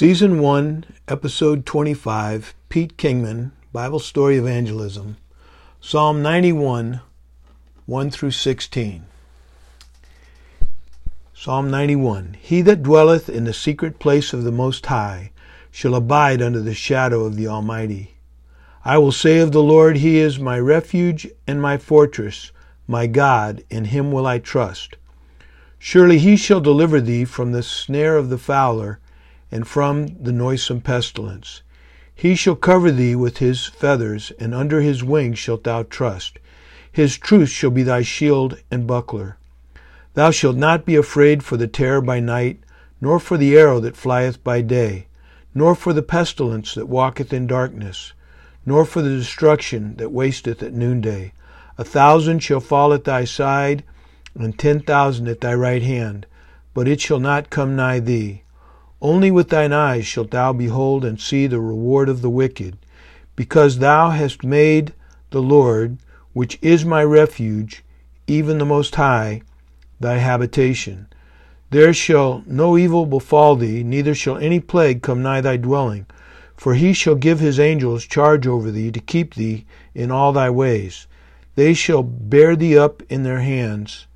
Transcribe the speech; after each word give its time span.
Season 0.00 0.38
1, 0.40 0.86
Episode 1.08 1.66
25, 1.66 2.54
Pete 2.70 2.96
Kingman, 2.96 3.52
Bible 3.70 3.98
Story 3.98 4.38
Evangelism, 4.38 5.18
Psalm 5.78 6.22
91, 6.22 7.02
1 7.84 8.10
through 8.10 8.30
16. 8.30 9.04
Psalm 11.34 11.70
91 11.70 12.38
He 12.40 12.62
that 12.62 12.82
dwelleth 12.82 13.28
in 13.28 13.44
the 13.44 13.52
secret 13.52 13.98
place 13.98 14.32
of 14.32 14.42
the 14.42 14.50
Most 14.50 14.86
High 14.86 15.32
shall 15.70 15.94
abide 15.94 16.40
under 16.40 16.60
the 16.60 16.72
shadow 16.72 17.26
of 17.26 17.36
the 17.36 17.46
Almighty. 17.46 18.14
I 18.86 18.96
will 18.96 19.12
say 19.12 19.38
of 19.40 19.52
the 19.52 19.62
Lord, 19.62 19.98
He 19.98 20.16
is 20.16 20.38
my 20.38 20.58
refuge 20.58 21.28
and 21.46 21.60
my 21.60 21.76
fortress, 21.76 22.52
my 22.88 23.06
God, 23.06 23.62
in 23.68 23.84
Him 23.84 24.12
will 24.12 24.26
I 24.26 24.38
trust. 24.38 24.96
Surely 25.78 26.16
He 26.16 26.38
shall 26.38 26.62
deliver 26.62 27.02
thee 27.02 27.26
from 27.26 27.52
the 27.52 27.62
snare 27.62 28.16
of 28.16 28.30
the 28.30 28.38
fowler 28.38 28.98
and 29.50 29.66
from 29.66 30.06
the 30.22 30.32
noisome 30.32 30.80
pestilence. 30.80 31.62
He 32.14 32.34
shall 32.34 32.54
cover 32.56 32.90
thee 32.90 33.16
with 33.16 33.38
his 33.38 33.66
feathers, 33.66 34.30
and 34.38 34.54
under 34.54 34.80
his 34.80 35.02
wings 35.02 35.38
shalt 35.38 35.64
thou 35.64 35.84
trust. 35.84 36.38
His 36.92 37.16
truth 37.16 37.48
shall 37.48 37.70
be 37.70 37.82
thy 37.82 38.02
shield 38.02 38.58
and 38.70 38.86
buckler. 38.86 39.38
Thou 40.14 40.30
shalt 40.30 40.56
not 40.56 40.84
be 40.84 40.96
afraid 40.96 41.42
for 41.42 41.56
the 41.56 41.68
terror 41.68 42.00
by 42.00 42.20
night, 42.20 42.60
nor 43.00 43.18
for 43.18 43.38
the 43.38 43.56
arrow 43.56 43.80
that 43.80 43.96
flieth 43.96 44.42
by 44.44 44.60
day, 44.60 45.06
nor 45.54 45.74
for 45.74 45.92
the 45.92 46.02
pestilence 46.02 46.74
that 46.74 46.88
walketh 46.88 47.32
in 47.32 47.46
darkness, 47.46 48.12
nor 48.66 48.84
for 48.84 49.02
the 49.02 49.16
destruction 49.16 49.96
that 49.96 50.12
wasteth 50.12 50.62
at 50.62 50.74
noonday. 50.74 51.32
A 51.78 51.84
thousand 51.84 52.40
shall 52.40 52.60
fall 52.60 52.92
at 52.92 53.04
thy 53.04 53.24
side, 53.24 53.82
and 54.34 54.58
ten 54.58 54.80
thousand 54.80 55.28
at 55.28 55.40
thy 55.40 55.54
right 55.54 55.82
hand, 55.82 56.26
but 56.74 56.86
it 56.86 57.00
shall 57.00 57.20
not 57.20 57.50
come 57.50 57.74
nigh 57.74 58.00
thee. 58.00 58.42
Only 59.02 59.30
with 59.30 59.48
thine 59.48 59.72
eyes 59.72 60.06
shalt 60.06 60.30
thou 60.30 60.52
behold 60.52 61.04
and 61.04 61.18
see 61.18 61.46
the 61.46 61.60
reward 61.60 62.08
of 62.08 62.20
the 62.20 62.28
wicked, 62.28 62.76
because 63.34 63.78
thou 63.78 64.10
hast 64.10 64.44
made 64.44 64.92
the 65.30 65.40
Lord, 65.40 65.96
which 66.32 66.58
is 66.60 66.84
my 66.84 67.02
refuge, 67.02 67.82
even 68.26 68.58
the 68.58 68.66
Most 68.66 68.96
High, 68.96 69.42
thy 69.98 70.18
habitation. 70.18 71.06
There 71.70 71.94
shall 71.94 72.42
no 72.46 72.76
evil 72.76 73.06
befall 73.06 73.56
thee, 73.56 73.82
neither 73.82 74.14
shall 74.14 74.36
any 74.36 74.60
plague 74.60 75.02
come 75.02 75.22
nigh 75.22 75.40
thy 75.40 75.56
dwelling. 75.56 76.06
For 76.56 76.74
he 76.74 76.92
shall 76.92 77.14
give 77.14 77.40
his 77.40 77.58
angels 77.58 78.04
charge 78.04 78.46
over 78.46 78.70
thee 78.70 78.90
to 78.90 79.00
keep 79.00 79.34
thee 79.34 79.64
in 79.94 80.10
all 80.10 80.32
thy 80.32 80.50
ways. 80.50 81.06
They 81.54 81.72
shall 81.72 82.02
bear 82.02 82.54
thee 82.54 82.76
up 82.76 83.02
in 83.08 83.22
their 83.22 83.40
hands, 83.40 84.06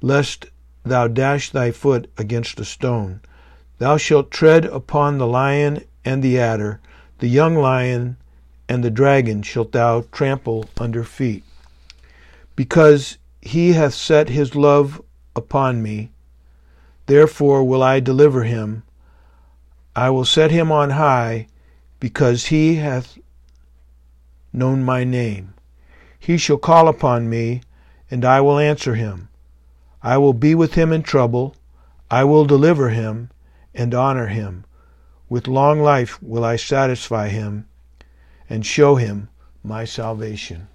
lest 0.00 0.46
thou 0.82 1.08
dash 1.08 1.50
thy 1.50 1.72
foot 1.72 2.10
against 2.16 2.58
a 2.58 2.64
stone. 2.64 3.20
Thou 3.84 3.98
shalt 3.98 4.30
tread 4.30 4.64
upon 4.64 5.18
the 5.18 5.26
lion 5.26 5.84
and 6.06 6.22
the 6.22 6.40
adder, 6.40 6.80
the 7.18 7.28
young 7.28 7.54
lion 7.54 8.16
and 8.66 8.82
the 8.82 8.90
dragon 8.90 9.42
shalt 9.42 9.72
thou 9.72 10.06
trample 10.10 10.64
under 10.78 11.04
feet. 11.04 11.44
Because 12.56 13.18
he 13.42 13.74
hath 13.74 13.92
set 13.92 14.30
his 14.30 14.54
love 14.54 15.02
upon 15.36 15.82
me, 15.82 16.08
therefore 17.04 17.62
will 17.62 17.82
I 17.82 18.00
deliver 18.00 18.44
him. 18.44 18.84
I 19.94 20.08
will 20.08 20.24
set 20.24 20.50
him 20.50 20.72
on 20.72 20.88
high, 20.88 21.46
because 22.00 22.46
he 22.46 22.76
hath 22.76 23.18
known 24.50 24.82
my 24.82 25.04
name. 25.04 25.52
He 26.18 26.38
shall 26.38 26.56
call 26.56 26.88
upon 26.88 27.28
me, 27.28 27.60
and 28.10 28.24
I 28.24 28.40
will 28.40 28.58
answer 28.58 28.94
him. 28.94 29.28
I 30.02 30.16
will 30.16 30.32
be 30.32 30.54
with 30.54 30.72
him 30.72 30.90
in 30.90 31.02
trouble. 31.02 31.54
I 32.10 32.24
will 32.24 32.46
deliver 32.46 32.88
him 32.88 33.28
and 33.74 33.94
honor 33.94 34.28
him. 34.28 34.64
With 35.28 35.48
long 35.48 35.80
life 35.80 36.22
will 36.22 36.44
I 36.44 36.56
satisfy 36.56 37.28
him 37.28 37.66
and 38.48 38.64
show 38.64 38.96
him 38.96 39.28
my 39.62 39.84
salvation. 39.84 40.68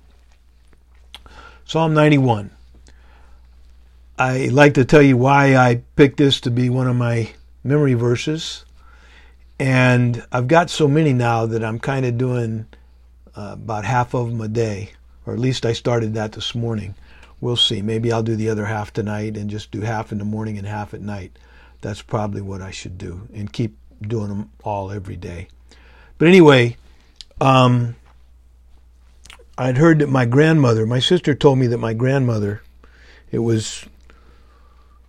Psalm 1.66 1.94
91. 1.94 2.50
I 4.18 4.48
like 4.48 4.74
to 4.74 4.84
tell 4.84 5.02
you 5.02 5.16
why 5.16 5.56
I 5.56 5.84
picked 5.96 6.18
this 6.18 6.42
to 6.42 6.52
be 6.52 6.70
one 6.70 6.88
of 6.88 6.96
my 6.96 7.32
memory 7.64 7.94
verses. 7.94 8.66
And 9.60 10.26
I've 10.32 10.48
got 10.48 10.70
so 10.70 10.88
many 10.88 11.14
now 11.14 11.46
that 11.46 11.64
I'm 11.64 11.80
kind 11.80 12.06
of 12.06 12.18
doing 12.18 12.66
uh, 13.36 13.52
about 13.54 13.86
half 13.86 14.14
of 14.14 14.30
them 14.30 14.42
a 14.42 14.48
day, 14.48 14.92
or 15.26 15.34
at 15.34 15.40
least 15.40 15.66
I 15.66 15.74
started 15.74 16.16
that 16.16 16.34
this 16.34 16.56
morning. 16.56 16.96
We'll 17.40 17.56
see. 17.56 17.82
Maybe 17.82 18.12
I'll 18.12 18.24
do 18.24 18.36
the 18.36 18.50
other 18.50 18.66
half 18.66 18.92
tonight 18.92 19.38
and 19.38 19.50
just 19.50 19.72
do 19.72 19.82
half 19.82 20.12
in 20.12 20.18
the 20.18 20.26
morning 20.26 20.58
and 20.58 20.68
half 20.68 20.94
at 20.94 21.02
night 21.02 21.38
that's 21.82 22.02
probably 22.02 22.42
what 22.42 22.62
I 22.62 22.72
should 22.72 22.98
do 22.98 23.28
and 23.34 23.52
keep 23.52 23.78
doing 24.02 24.30
them 24.30 24.52
all 24.64 24.92
every 24.92 25.16
day. 25.16 25.48
But 26.18 26.28
anyway, 26.28 26.78
um, 27.40 27.96
I'd 29.58 29.78
heard 29.78 30.00
that 30.00 30.10
my 30.10 30.26
grandmother, 30.26 30.86
my 30.86 31.00
sister 31.00 31.34
told 31.34 31.60
me 31.60 31.68
that 31.68 31.78
my 31.78 31.94
grandmother, 31.94 32.62
it 33.32 33.40
was 33.40 33.86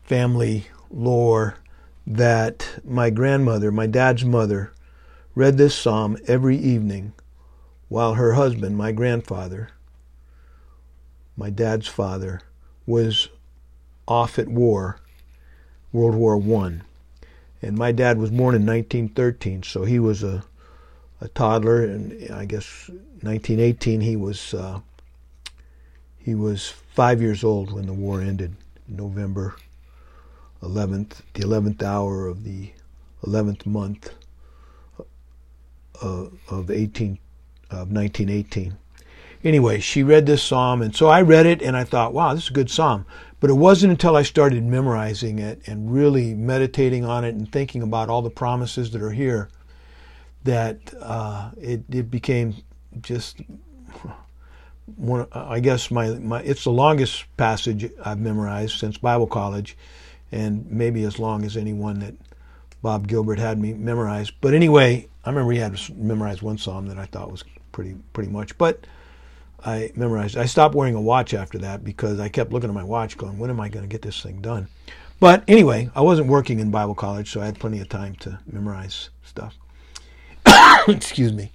family 0.02 0.66
lore 0.90 1.56
that 2.06 2.80
my 2.84 3.10
grandmother, 3.10 3.70
my 3.70 3.86
dad's 3.86 4.24
mother, 4.24 4.72
read 5.34 5.56
this 5.56 5.74
psalm 5.74 6.16
every 6.26 6.56
evening 6.56 7.12
while 7.88 8.14
her 8.14 8.32
husband, 8.32 8.76
my 8.76 8.92
grandfather, 8.92 9.70
my 11.36 11.50
dad's 11.50 11.86
father, 11.86 12.40
was 12.86 13.28
off 14.08 14.38
at 14.38 14.48
war 14.48 15.00
World 15.92 16.14
War 16.14 16.36
One. 16.36 16.82
And 17.62 17.76
my 17.76 17.92
dad 17.92 18.18
was 18.18 18.30
born 18.30 18.54
in 18.54 18.64
1913, 18.64 19.62
so 19.64 19.84
he 19.84 19.98
was 19.98 20.22
a, 20.22 20.44
a 21.20 21.28
toddler, 21.28 21.84
and 21.84 22.32
I 22.32 22.46
guess 22.46 22.88
1918 22.88 24.00
he 24.00 24.16
was 24.16 24.54
uh, 24.54 24.80
he 26.18 26.34
was 26.34 26.72
five 26.94 27.20
years 27.20 27.44
old 27.44 27.72
when 27.72 27.86
the 27.86 27.92
war 27.92 28.20
ended, 28.20 28.56
November 28.88 29.56
11th, 30.62 31.22
the 31.34 31.42
11th 31.42 31.82
hour 31.82 32.26
of 32.26 32.44
the 32.44 32.72
11th 33.24 33.66
month 33.66 34.14
uh, 36.02 36.26
of 36.48 36.70
18 36.70 37.18
of 37.70 37.90
1918. 37.92 38.76
Anyway, 39.42 39.80
she 39.80 40.02
read 40.02 40.26
this 40.26 40.42
psalm, 40.42 40.82
and 40.82 40.94
so 40.94 41.08
I 41.08 41.22
read 41.22 41.46
it, 41.46 41.62
and 41.62 41.76
I 41.76 41.84
thought, 41.84 42.12
wow, 42.12 42.34
this 42.34 42.44
is 42.44 42.50
a 42.50 42.54
good 42.54 42.70
psalm. 42.70 43.06
But 43.40 43.48
it 43.48 43.54
wasn't 43.54 43.92
until 43.92 44.16
I 44.16 44.22
started 44.22 44.62
memorizing 44.64 45.38
it 45.38 45.62
and 45.66 45.92
really 45.92 46.34
meditating 46.34 47.06
on 47.06 47.24
it 47.24 47.34
and 47.34 47.50
thinking 47.50 47.82
about 47.82 48.10
all 48.10 48.20
the 48.20 48.28
promises 48.28 48.90
that 48.90 49.00
are 49.00 49.12
here 49.12 49.48
that 50.44 50.78
uh, 51.00 51.50
it, 51.58 51.82
it 51.90 52.10
became 52.10 52.54
just 53.00 53.40
one. 54.96 55.26
I 55.32 55.60
guess 55.60 55.90
my, 55.90 56.10
my 56.10 56.42
it's 56.42 56.64
the 56.64 56.70
longest 56.70 57.24
passage 57.38 57.90
I've 58.04 58.20
memorized 58.20 58.78
since 58.78 58.98
Bible 58.98 59.26
college, 59.26 59.76
and 60.32 60.70
maybe 60.70 61.04
as 61.04 61.18
long 61.18 61.44
as 61.46 61.56
any 61.56 61.72
one 61.72 62.00
that 62.00 62.14
Bob 62.82 63.08
Gilbert 63.08 63.38
had 63.38 63.58
me 63.58 63.72
memorize. 63.72 64.30
But 64.30 64.52
anyway, 64.52 65.08
I 65.24 65.30
remember 65.30 65.52
he 65.52 65.58
had 65.58 65.78
memorized 65.96 66.42
one 66.42 66.58
psalm 66.58 66.88
that 66.88 66.98
I 66.98 67.06
thought 67.06 67.32
was 67.32 67.44
pretty 67.72 67.96
pretty 68.12 68.30
much, 68.30 68.58
but. 68.58 68.86
I 69.64 69.92
memorized. 69.94 70.36
I 70.36 70.46
stopped 70.46 70.74
wearing 70.74 70.94
a 70.94 71.00
watch 71.00 71.34
after 71.34 71.58
that 71.58 71.84
because 71.84 72.18
I 72.20 72.28
kept 72.28 72.52
looking 72.52 72.70
at 72.70 72.74
my 72.74 72.84
watch, 72.84 73.16
going, 73.16 73.38
"When 73.38 73.50
am 73.50 73.60
I 73.60 73.68
going 73.68 73.84
to 73.84 73.88
get 73.88 74.02
this 74.02 74.22
thing 74.22 74.40
done?" 74.40 74.68
But 75.18 75.44
anyway, 75.46 75.90
I 75.94 76.00
wasn't 76.00 76.28
working 76.28 76.60
in 76.60 76.70
Bible 76.70 76.94
college, 76.94 77.30
so 77.30 77.42
I 77.42 77.46
had 77.46 77.58
plenty 77.58 77.80
of 77.80 77.88
time 77.88 78.14
to 78.16 78.38
memorize 78.50 79.10
stuff. 79.22 79.58
Excuse 80.88 81.32
me. 81.32 81.52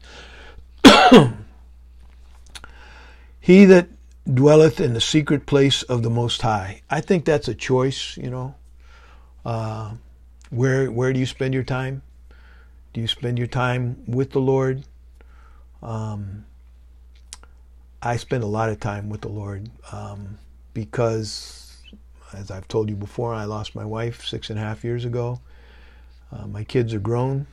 he 3.39 3.65
that 3.65 3.87
dwelleth 4.31 4.79
in 4.79 4.93
the 4.93 5.01
secret 5.01 5.47
place 5.47 5.81
of 5.83 6.03
the 6.03 6.09
Most 6.11 6.41
High. 6.43 6.81
I 6.89 7.01
think 7.01 7.25
that's 7.25 7.47
a 7.47 7.55
choice. 7.55 8.17
You 8.17 8.29
know, 8.29 8.55
uh, 9.43 9.93
where 10.51 10.91
where 10.91 11.11
do 11.11 11.19
you 11.19 11.25
spend 11.25 11.53
your 11.53 11.63
time? 11.63 12.03
Do 12.93 13.01
you 13.01 13.07
spend 13.07 13.37
your 13.37 13.47
time 13.47 14.03
with 14.07 14.31
the 14.31 14.39
Lord? 14.39 14.83
Um, 15.81 16.45
I 18.05 18.17
spend 18.17 18.43
a 18.43 18.47
lot 18.47 18.69
of 18.69 18.79
time 18.79 19.09
with 19.09 19.21
the 19.21 19.29
Lord 19.29 19.67
um, 19.91 20.37
because, 20.75 21.75
as 22.33 22.51
I've 22.51 22.67
told 22.67 22.87
you 22.87 22.95
before, 22.95 23.33
I 23.33 23.45
lost 23.45 23.73
my 23.73 23.83
wife 23.83 24.23
six 24.23 24.51
and 24.51 24.59
a 24.59 24.61
half 24.61 24.83
years 24.83 25.05
ago. 25.05 25.39
Uh, 26.31 26.45
my 26.45 26.63
kids 26.63 26.93
are 26.93 26.99
grown. 26.99 27.47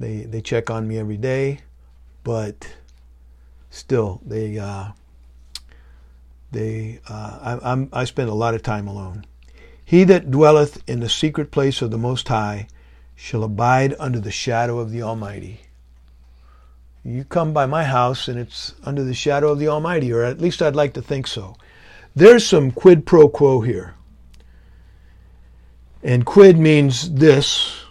They 0.00 0.22
they 0.22 0.40
check 0.40 0.68
on 0.68 0.88
me 0.88 0.98
every 0.98 1.16
day, 1.16 1.60
but 2.24 2.74
still 3.70 4.20
they 4.26 4.58
uh, 4.58 4.88
they 6.50 6.98
uh, 7.08 7.58
I, 7.62 7.70
I'm, 7.72 7.88
I 7.92 8.04
spend 8.04 8.30
a 8.30 8.34
lot 8.34 8.54
of 8.54 8.62
time 8.62 8.88
alone. 8.88 9.26
He 9.84 10.02
that 10.04 10.32
dwelleth 10.32 10.82
in 10.88 10.98
the 10.98 11.08
secret 11.08 11.52
place 11.52 11.82
of 11.82 11.92
the 11.92 11.98
Most 11.98 12.26
High 12.26 12.66
shall 13.14 13.44
abide 13.44 13.94
under 14.00 14.18
the 14.18 14.32
shadow 14.32 14.80
of 14.80 14.90
the 14.90 15.02
Almighty. 15.02 15.60
You 17.04 17.24
come 17.24 17.52
by 17.52 17.66
my 17.66 17.84
house 17.84 18.28
and 18.28 18.38
it's 18.38 18.74
under 18.84 19.02
the 19.02 19.14
shadow 19.14 19.50
of 19.50 19.58
the 19.58 19.68
Almighty, 19.68 20.12
or 20.12 20.22
at 20.22 20.40
least 20.40 20.62
I'd 20.62 20.76
like 20.76 20.94
to 20.94 21.02
think 21.02 21.26
so. 21.26 21.56
There's 22.14 22.46
some 22.46 22.70
quid 22.70 23.06
pro 23.06 23.28
quo 23.28 23.60
here. 23.60 23.94
And 26.02 26.24
quid 26.26 26.58
means 26.58 27.12
this, 27.12 27.82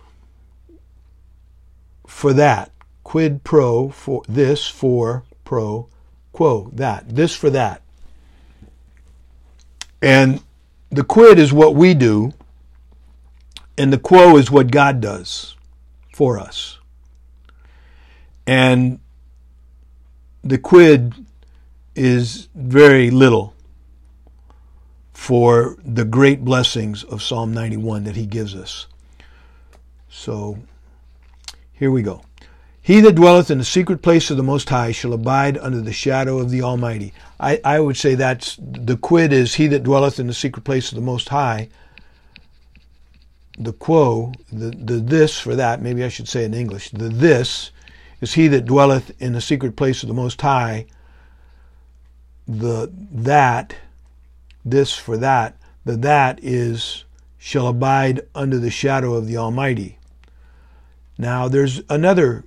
for 2.08 2.34
that. 2.34 2.72
Quid 3.04 3.44
pro 3.44 3.90
for 3.90 4.24
this 4.30 4.68
for 4.68 5.24
pro 5.44 5.90
quo 6.32 6.70
that. 6.74 7.10
This 7.10 7.36
for 7.36 7.50
that. 7.50 7.82
And 10.02 10.42
the 10.90 11.04
quid 11.04 11.38
is 11.38 11.52
what 11.52 11.76
we 11.76 11.94
do, 11.94 12.34
and 13.78 13.92
the 13.92 13.98
quo 13.98 14.38
is 14.38 14.50
what 14.50 14.72
God 14.72 15.02
does 15.02 15.58
for 16.14 16.40
us. 16.40 16.80
And 18.48 19.00
the 20.44 20.58
quid 20.58 21.14
is 21.96 22.48
very 22.56 23.10
little 23.10 23.54
for 25.14 25.78
the 25.86 26.06
great 26.06 26.44
blessings 26.44 27.04
of 27.04 27.22
Psalm 27.22 27.54
91 27.54 28.06
that 28.06 28.16
he 28.16 28.26
gives 28.26 28.56
us. 28.56 28.88
So 30.10 30.58
here 31.74 31.92
we 31.92 32.02
go. 32.02 32.24
He 32.82 33.00
that 33.02 33.14
dwelleth 33.14 33.52
in 33.52 33.60
the 33.60 33.64
secret 33.64 34.02
place 34.02 34.32
of 34.32 34.38
the 34.38 34.44
Most 34.44 34.68
High 34.70 34.92
shall 34.92 35.14
abide 35.14 35.58
under 35.60 35.82
the 35.82 35.94
shadow 35.94 36.40
of 36.40 36.50
the 36.50 36.64
Almighty. 36.64 37.14
I, 37.40 37.62
I 37.64 37.80
would 37.80 37.96
say 37.96 38.16
that's 38.16 38.58
the 38.60 38.98
quid 38.98 39.32
is 39.32 39.56
he 39.56 39.68
that 39.68 39.84
dwelleth 39.84 40.20
in 40.20 40.26
the 40.26 40.34
secret 40.34 40.64
place 40.64 40.92
of 40.92 40.96
the 40.96 41.02
Most 41.02 41.30
High. 41.30 41.70
The 43.60 43.74
quo, 43.74 44.34
the, 44.52 44.72
the 44.72 44.96
this 44.96 45.40
for 45.40 45.56
that, 45.56 45.84
maybe 45.84 46.04
I 46.04 46.10
should 46.10 46.28
say 46.28 46.44
in 46.44 46.56
English, 46.56 46.90
the 46.90 47.10
this 47.10 47.70
is 48.22 48.36
he 48.36 48.48
that 48.48 48.66
dwelleth 48.66 49.12
in 49.20 49.34
the 49.34 49.42
secret 49.42 49.76
place 49.76 50.04
of 50.04 50.08
the 50.08 50.16
Most 50.16 50.42
High. 50.42 50.86
The 52.48 52.92
that, 53.12 53.76
this 54.64 54.96
for 54.96 55.18
that, 55.18 55.58
the 55.84 55.98
that 55.98 56.40
is 56.42 57.04
shall 57.38 57.68
abide 57.68 58.22
under 58.36 58.60
the 58.60 58.70
shadow 58.70 59.16
of 59.16 59.28
the 59.28 59.38
Almighty. 59.38 59.98
Now 61.18 61.48
there's 61.48 61.82
another 61.90 62.46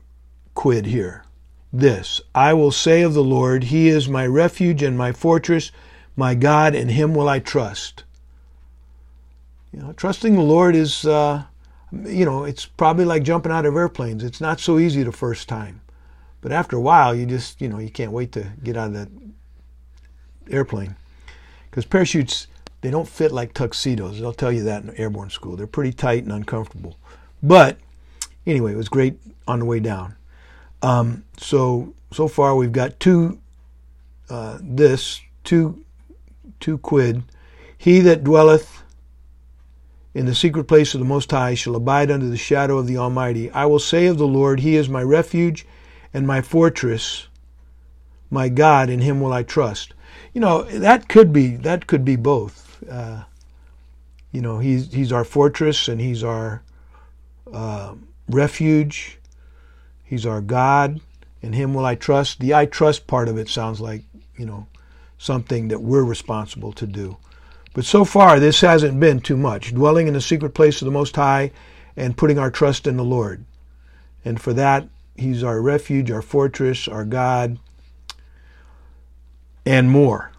quid 0.55 0.87
here. 0.87 1.25
This 1.73 2.21
I 2.35 2.53
will 2.55 2.71
say 2.71 3.03
of 3.03 3.15
the 3.15 3.25
Lord, 3.25 3.65
He 3.65 3.89
is 3.89 4.09
my 4.09 4.25
refuge 4.27 4.83
and 4.83 4.97
my 4.97 5.11
fortress, 5.11 5.73
my 6.17 6.37
God, 6.37 6.75
in 6.75 6.89
Him 6.91 7.15
will 7.15 7.29
I 7.29 7.41
trust. 7.41 8.05
You 9.73 9.81
know, 9.81 9.93
trusting 9.93 10.37
the 10.37 10.41
Lord 10.41 10.77
is, 10.77 11.05
uh, 11.05 11.45
you 12.05 12.25
know, 12.25 12.45
it's 12.45 12.67
probably 12.67 13.05
like 13.05 13.23
jumping 13.23 13.53
out 13.53 13.67
of 13.67 13.77
airplanes. 13.77 14.25
It's 14.25 14.41
not 14.41 14.61
so 14.61 14.79
easy 14.79 15.03
the 15.03 15.13
first 15.13 15.49
time, 15.49 15.81
but 16.41 16.53
after 16.53 16.77
a 16.77 16.81
while, 16.81 17.15
you 17.15 17.27
just, 17.27 17.61
you 17.61 17.69
know, 17.69 17.79
you 17.79 17.91
can't 17.91 18.13
wait 18.13 18.33
to 18.33 18.53
get 18.63 18.77
out 18.77 18.89
of 18.89 18.93
that 18.95 19.09
airplane 20.51 20.97
because 21.71 21.85
parachutes 21.85 22.47
they 22.83 22.91
don't 22.91 23.09
fit 23.09 23.33
like 23.33 23.55
tuxedos. 23.55 24.21
They'll 24.21 24.35
tell 24.35 24.53
you 24.53 24.63
that 24.65 24.83
in 24.83 24.95
airborne 24.97 25.31
school. 25.31 25.57
They're 25.57 25.67
pretty 25.67 25.93
tight 25.93 26.23
and 26.25 26.33
uncomfortable. 26.33 26.99
But 27.43 27.79
anyway, 28.47 28.75
it 28.75 28.77
was 28.77 28.91
great 28.91 29.19
on 29.49 29.61
the 29.61 29.65
way 29.65 29.81
down. 29.81 30.17
Um, 30.83 31.25
so 31.39 31.95
so 32.13 32.29
far 32.29 32.55
we've 32.55 32.73
got 32.73 33.01
two 33.01 33.39
uh, 34.29 34.59
this 34.61 35.21
two 35.45 35.83
two 36.61 36.77
quid. 36.79 37.23
He 37.77 38.01
that 38.01 38.23
dwelleth 38.23 38.83
in 40.15 40.27
the 40.27 40.35
secret 40.35 40.65
place 40.65 40.95
of 40.95 41.01
the 41.01 41.07
Most 41.07 41.31
High 41.31 41.55
shall 41.55 41.75
abide 41.75 42.11
under 42.11 42.29
the 42.29 42.37
shadow 42.37 42.79
of 42.79 42.87
the 42.87 42.97
Almighty. 42.97 43.51
I 43.51 43.67
will 43.67 43.79
say 43.79 44.07
of 44.07 44.17
the 44.17 44.27
Lord, 44.27 44.61
He 44.61 44.77
is 44.77 44.89
my 44.89 45.03
refuge 45.03 45.67
and 46.13 46.27
my 46.27 46.41
fortress, 46.41 47.27
my 48.31 48.49
God, 48.49 48.89
in 48.89 49.01
Him 49.01 49.21
will 49.21 49.33
I 49.33 49.43
trust. 49.43 49.93
You 50.33 50.41
know 50.41 50.63
that 50.63 51.09
could 51.09 51.33
be 51.33 51.57
that 51.57 51.87
could 51.87 52.05
be 52.05 52.17
both. 52.17 52.83
Uh, 52.89 53.25
you 54.33 54.41
know 54.41 54.59
He's 54.59 54.93
He's 54.93 55.13
our 55.13 55.25
fortress 55.25 55.89
and 55.89 56.01
He's 56.01 56.23
our 56.25 56.63
uh, 57.53 57.95
refuge 58.29 59.19
He's 60.05 60.27
our 60.27 60.41
God. 60.41 61.01
In 61.43 61.55
Him 61.55 61.75
will 61.75 61.85
I 61.85 61.97
trust. 61.97 62.39
The 62.39 62.55
I 62.55 62.67
trust 62.67 63.07
part 63.07 63.29
of 63.29 63.37
it 63.37 63.49
sounds 63.49 63.81
like, 63.81 64.05
you 64.37 64.47
know, 64.47 64.69
something 65.19 65.69
that 65.69 65.83
we're 65.83 66.05
responsible 66.05 66.73
to 66.75 66.87
do. 66.87 67.17
But 67.75 67.85
so 67.85 68.05
far, 68.05 68.41
this 68.41 68.61
hasn't 68.61 68.99
been 69.01 69.21
too 69.21 69.37
much. 69.37 69.75
Dwelling 69.75 70.07
in 70.07 70.15
the 70.15 70.21
secret 70.21 70.55
place 70.55 70.81
of 70.81 70.87
the 70.87 70.93
Most 70.93 71.17
High 71.17 71.51
and 71.97 72.17
putting 72.17 72.39
our 72.39 72.51
trust 72.51 72.87
in 72.87 72.97
the 72.97 73.05
Lord. 73.05 73.45
And 74.25 74.41
for 74.41 74.53
that, 74.55 74.89
He's 75.17 75.45
our 75.45 75.61
refuge, 75.61 76.11
our 76.11 76.23
fortress, 76.23 76.89
our 76.89 77.05
God, 77.05 77.59
and 79.67 79.91
more. 79.91 80.33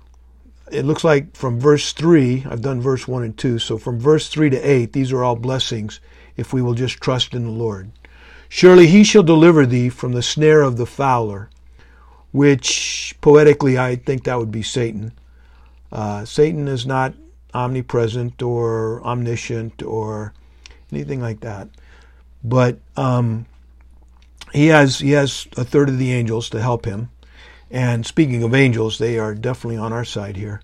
It 0.72 0.84
looks 0.84 1.04
like 1.04 1.36
from 1.36 1.60
verse 1.60 1.94
3, 1.94 2.46
I've 2.50 2.62
done 2.62 2.82
verse 2.82 3.08
1 3.08 3.24
and 3.24 3.38
2, 3.38 3.60
so 3.60 3.78
from 3.78 4.00
verse 4.00 4.28
3 4.28 4.50
to 4.50 4.58
8, 4.58 4.94
these 4.94 5.12
are 5.12 5.24
all 5.24 5.36
blessings 5.36 6.00
if 6.36 6.52
we 6.52 6.62
will 6.62 6.74
just 6.74 7.00
trust 7.00 7.34
in 7.34 7.46
the 7.46 7.52
Lord. 7.52 7.92
Surely 8.50 8.88
he 8.88 9.04
shall 9.04 9.24
deliver 9.24 9.66
thee 9.66 9.90
from 9.90 10.14
the 10.14 10.22
snare 10.22 10.62
of 10.62 10.78
the 10.78 10.86
fowler, 10.86 11.50
which 12.32 13.16
poetically 13.22 13.78
I 13.78 13.96
think 13.96 14.24
that 14.24 14.40
would 14.40 14.52
be 14.52 14.64
Satan. 14.64 15.14
Uh, 15.92 16.26
Satan 16.26 16.68
is 16.68 16.86
not 16.86 17.14
omnipresent 17.56 18.42
or 18.42 19.02
omniscient 19.04 19.82
or 19.82 20.34
anything 20.92 21.22
like 21.22 21.40
that, 21.40 21.70
but 22.44 22.78
um, 22.98 23.46
he 24.54 24.68
has 24.68 25.00
he 25.00 25.12
has 25.12 25.48
a 25.58 25.64
third 25.64 25.90
of 25.90 25.98
the 25.98 26.14
angels 26.14 26.50
to 26.50 26.62
help 26.62 26.86
him. 26.86 27.10
And 27.72 28.06
speaking 28.06 28.44
of 28.44 28.54
angels, 28.54 28.98
they 28.98 29.18
are 29.18 29.34
definitely 29.34 29.78
on 29.78 29.92
our 29.92 30.06
side 30.06 30.38
here. 30.38 30.62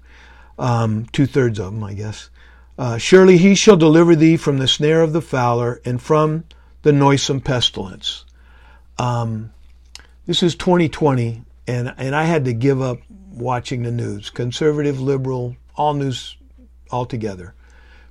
Um, 0.59 1.07
Two 1.11 1.25
thirds 1.25 1.59
of 1.59 1.73
them, 1.73 1.83
I 1.83 1.93
guess. 1.93 2.29
Uh, 2.77 2.97
Surely 2.97 3.37
he 3.37 3.55
shall 3.55 3.77
deliver 3.77 4.15
thee 4.15 4.37
from 4.37 4.59
the 4.59 4.67
snare 4.67 5.01
of 5.01 5.13
the 5.13 5.21
fowler 5.21 5.81
and 5.83 6.01
from 6.01 6.43
the 6.83 6.91
noisome 6.91 7.41
pestilence. 7.41 8.25
Um, 8.97 9.51
this 10.25 10.43
is 10.43 10.55
2020, 10.55 11.43
and, 11.67 11.93
and 11.97 12.15
I 12.15 12.23
had 12.23 12.45
to 12.45 12.53
give 12.53 12.81
up 12.81 12.99
watching 13.31 13.83
the 13.83 13.91
news, 13.91 14.29
conservative, 14.29 15.01
liberal, 15.01 15.55
all 15.75 15.93
news 15.93 16.37
altogether, 16.91 17.53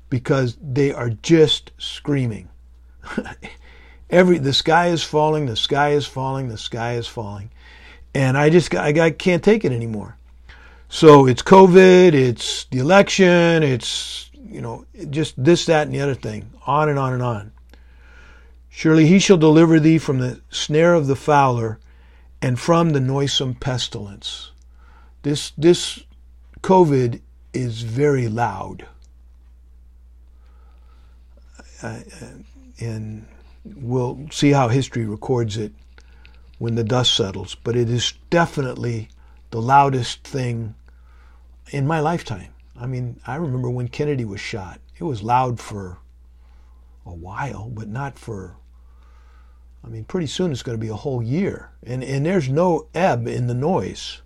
because 0.08 0.56
they 0.62 0.92
are 0.92 1.10
just 1.10 1.72
screaming. 1.78 2.48
Every 4.10 4.38
the 4.38 4.52
sky 4.52 4.88
is 4.88 5.02
falling, 5.02 5.46
the 5.46 5.56
sky 5.56 5.90
is 5.90 6.06
falling, 6.06 6.48
the 6.48 6.58
sky 6.58 6.94
is 6.94 7.06
falling, 7.06 7.50
and 8.14 8.36
I 8.36 8.50
just 8.50 8.74
I, 8.74 8.88
I 9.06 9.10
can't 9.10 9.42
take 9.42 9.64
it 9.64 9.72
anymore. 9.72 10.16
So 10.88 11.26
it's 11.26 11.42
COVID, 11.42 12.14
it's 12.14 12.64
the 12.64 12.78
election, 12.78 13.62
it's 13.62 14.30
you 14.34 14.60
know 14.60 14.84
just 15.10 15.42
this, 15.42 15.66
that, 15.66 15.86
and 15.86 15.94
the 15.94 16.00
other 16.00 16.14
thing, 16.14 16.50
on 16.66 16.88
and 16.88 16.98
on 16.98 17.12
and 17.12 17.22
on. 17.22 17.52
Surely 18.68 19.06
he 19.06 19.18
shall 19.18 19.36
deliver 19.36 19.78
thee 19.78 19.98
from 19.98 20.18
the 20.18 20.40
snare 20.48 20.94
of 20.94 21.06
the 21.06 21.16
fowler 21.16 21.78
and 22.40 22.58
from 22.58 22.90
the 22.90 23.00
noisome 23.00 23.54
pestilence. 23.54 24.52
This, 25.22 25.52
this 25.58 26.04
COVID 26.62 27.20
is 27.52 27.82
very 27.82 28.28
loud. 28.28 28.86
And 31.82 33.26
we'll 33.64 34.28
see 34.30 34.50
how 34.50 34.68
history 34.68 35.06
records 35.06 35.56
it 35.56 35.72
when 36.58 36.74
the 36.74 36.84
dust 36.84 37.14
settles. 37.14 37.54
But 37.54 37.76
it 37.76 37.88
is 37.88 38.14
definitely 38.28 39.08
the 39.50 39.60
loudest 39.60 40.24
thing 40.24 40.74
in 41.70 41.86
my 41.86 42.00
lifetime. 42.00 42.52
I 42.78 42.86
mean, 42.86 43.20
I 43.26 43.36
remember 43.36 43.70
when 43.70 43.88
Kennedy 43.88 44.24
was 44.24 44.40
shot. 44.40 44.80
It 44.98 45.04
was 45.04 45.22
loud 45.22 45.58
for 45.58 45.98
a 47.06 47.14
while, 47.14 47.70
but 47.70 47.88
not 47.88 48.18
for 48.18 48.56
I 49.84 49.88
mean, 49.88 50.04
pretty 50.04 50.26
soon 50.26 50.52
it's 50.52 50.62
going 50.62 50.76
to 50.76 50.80
be 50.80 50.90
a 50.90 50.96
whole 50.96 51.22
year. 51.22 51.70
And, 51.82 52.04
and 52.04 52.26
there's 52.26 52.48
no 52.48 52.88
ebb 52.94 53.26
in 53.26 53.46
the 53.46 53.54
noise. 53.54 54.20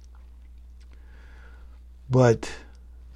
But 2.10 2.50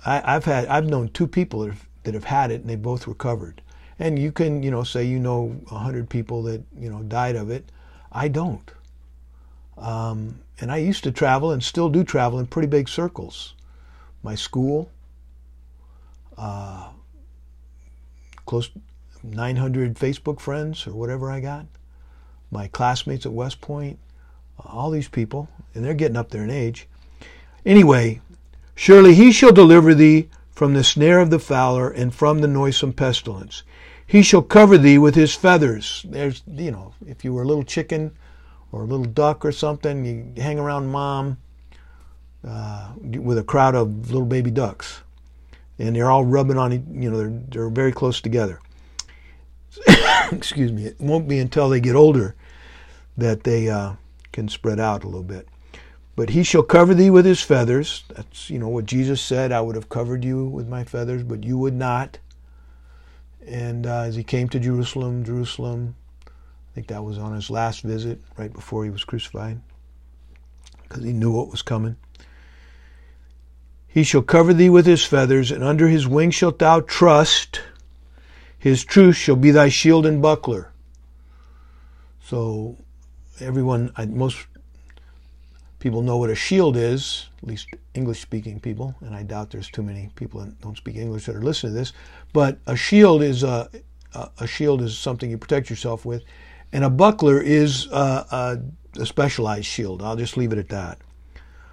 I, 0.05 0.33
have 0.33 0.45
had 0.45 0.67
I've 0.67 0.87
known 0.87 1.09
two 1.09 1.26
people 1.26 1.61
that 1.61 1.71
have, 1.71 1.88
that 2.05 2.14
have 2.14 2.25
had 2.25 2.50
it 2.50 2.61
and 2.61 2.71
they 2.71 2.76
both 2.76 3.07
recovered. 3.07 3.62
And 3.99 4.19
you 4.19 4.31
can, 4.31 4.62
you 4.62 4.71
know, 4.71 4.85
say 4.85 5.05
you 5.05 5.19
know 5.19 5.61
hundred 5.67 6.09
people 6.09 6.43
that, 6.45 6.62
you 6.78 6.88
know, 6.88 7.02
died 7.02 7.37
of 7.37 7.50
it. 7.50 7.71
I 8.12 8.28
don't. 8.28 8.71
Um, 9.76 10.40
and 10.61 10.71
I 10.73 10.76
used 10.78 11.05
to 11.05 11.12
travel 11.12 11.52
and 11.52 11.62
still 11.62 11.88
do 11.88 12.05
travel 12.05 12.38
in 12.38 12.47
pretty 12.47 12.69
big 12.69 12.88
circles. 12.88 13.55
My 14.23 14.35
school, 14.35 14.90
uh, 16.37 16.90
close 18.47 18.71
900 19.23 19.95
Facebook 19.95 20.40
friends 20.40 20.87
or 20.87 20.93
whatever 20.93 21.31
I 21.31 21.40
got 21.40 21.67
my 22.50 22.69
classmates 22.69 23.26
at 23.26 23.33
West 23.33 23.61
Point, 23.61 23.99
all 24.59 24.90
these 24.90 25.09
people, 25.09 25.49
and 25.75 25.85
they're 25.85 25.95
getting 25.95 26.17
up 26.17 26.31
there 26.31 26.43
in 26.43 26.50
age. 26.50 26.88
Anyway, 27.67 28.21
surely 28.78 29.12
he 29.12 29.32
shall 29.32 29.50
deliver 29.50 29.92
thee 29.92 30.28
from 30.52 30.73
the 30.73 30.85
snare 30.85 31.18
of 31.18 31.30
the 31.30 31.38
fowler 31.40 31.90
and 31.90 32.14
from 32.14 32.38
the 32.38 32.47
noisome 32.47 32.92
pestilence. 32.92 33.64
He 34.06 34.23
shall 34.23 34.40
cover 34.40 34.78
thee 34.78 34.99
with 34.99 35.16
his 35.16 35.35
feathers. 35.35 36.06
There's, 36.08 36.44
you 36.47 36.70
know, 36.70 36.94
if 37.04 37.25
you 37.25 37.35
were 37.35 37.42
a 37.42 37.44
little 37.44 37.64
chicken 37.64 38.16
or 38.70 38.82
a 38.82 38.87
little 38.87 39.04
duck 39.04 39.44
or 39.44 39.50
something, 39.50 40.04
you 40.04 40.40
hang 40.40 40.61
around 40.61 40.87
mom 40.87 41.38
uh, 42.47 42.92
with 43.02 43.37
a 43.37 43.42
crowd 43.42 43.75
of 43.75 44.12
little 44.12 44.26
baby 44.26 44.52
ducks. 44.52 45.02
And 45.80 45.97
they're 45.97 46.11
all 46.11 46.25
rubbing 46.25 46.56
on, 46.56 46.70
you 46.73 47.11
know, 47.11 47.18
they're, 47.18 47.42
they're 47.49 47.70
very 47.70 47.92
close 47.92 48.20
together. 48.20 48.61
Excuse 50.30 50.70
me. 50.70 50.85
It 50.85 51.00
won't 51.00 51.26
be 51.26 51.40
until 51.40 51.68
they 51.68 51.80
get 51.80 51.97
older 51.97 52.37
that 53.16 53.42
they 53.42 53.68
uh, 53.68 53.94
can 54.30 54.49
spread 54.49 54.78
out 54.78 55.02
a 55.02 55.08
little 55.08 55.25
bit. 55.25 55.49
But 56.19 56.31
he 56.31 56.43
shall 56.43 56.65
cover 56.65 56.95
thee 56.95 57.11
with 57.11 57.25
his 57.25 57.43
feathers. 57.43 58.03
That's, 58.09 58.51
you 58.51 58.59
know, 58.59 58.67
what 58.67 58.87
Jesus 58.87 59.21
said. 59.21 59.53
I 59.53 59.61
would 59.61 59.77
have 59.77 59.89
covered 59.89 60.25
you 60.25 60.47
with 60.47 60.67
my 60.67 60.83
feathers, 60.83 61.23
but 61.23 61.45
you 61.45 61.57
would 61.59 61.75
not. 61.75 62.19
And 63.47 63.87
uh, 63.87 64.01
as 64.01 64.17
he 64.17 64.25
came 64.25 64.49
to 64.49 64.59
Jerusalem, 64.59 65.23
Jerusalem, 65.23 65.95
I 66.27 66.31
think 66.75 66.89
that 66.89 67.05
was 67.05 67.19
on 67.19 67.37
his 67.37 67.51
last 67.51 67.83
visit, 67.83 68.21
right 68.37 68.53
before 68.53 68.83
he 68.83 68.91
was 68.91 69.05
crucified, 69.05 69.61
because 70.83 71.05
he 71.05 71.13
knew 71.13 71.31
what 71.31 71.53
was 71.53 71.63
coming. 71.63 71.95
He 73.87 74.03
shall 74.03 74.23
cover 74.23 74.53
thee 74.53 74.71
with 74.71 74.87
his 74.87 75.05
feathers, 75.05 75.53
and 75.53 75.63
under 75.63 75.87
his 75.87 76.09
wings 76.09 76.35
shalt 76.35 76.59
thou 76.59 76.81
trust. 76.81 77.61
His 78.59 78.83
truth 78.83 79.15
shall 79.15 79.37
be 79.37 79.53
thy 79.53 79.69
shield 79.69 80.05
and 80.05 80.21
buckler. 80.21 80.73
So, 82.25 82.77
everyone, 83.39 83.93
most 84.09 84.48
people 85.78 86.02
know 86.02 86.16
what 86.16 86.30
a 86.30 86.35
shield 86.35 86.76
is, 86.76 87.28
at 87.42 87.49
least 87.49 87.68
English 87.94 88.20
speaking 88.20 88.58
people, 88.58 88.94
and 89.00 89.14
I 89.14 89.23
doubt 89.23 89.50
there's 89.50 89.70
too 89.70 89.82
many 89.82 90.11
people 90.16 90.40
that 90.40 90.61
don't 90.61 90.76
speak 90.76 90.97
English 90.97 91.26
that 91.26 91.37
are 91.37 91.42
listening 91.42 91.73
to 91.73 91.78
this. 91.78 91.92
But 92.32 92.58
a 92.66 92.76
shield 92.76 93.23
is 93.23 93.42
a, 93.42 93.70
a 94.38 94.47
shield 94.47 94.82
is 94.82 94.99
something 94.99 95.30
you 95.30 95.38
protect 95.38 95.70
yourself 95.70 96.04
with, 96.04 96.23
and 96.73 96.85
a 96.85 96.90
buckler 96.90 97.40
is 97.40 97.87
a, 97.87 98.26
a, 98.97 99.00
a 99.00 99.06
specialized 99.06 99.66
shield. 99.66 100.02
I'll 100.02 100.16
just 100.16 100.37
leave 100.37 100.52
it 100.52 100.58
at 100.58 100.68
that. 100.70 100.99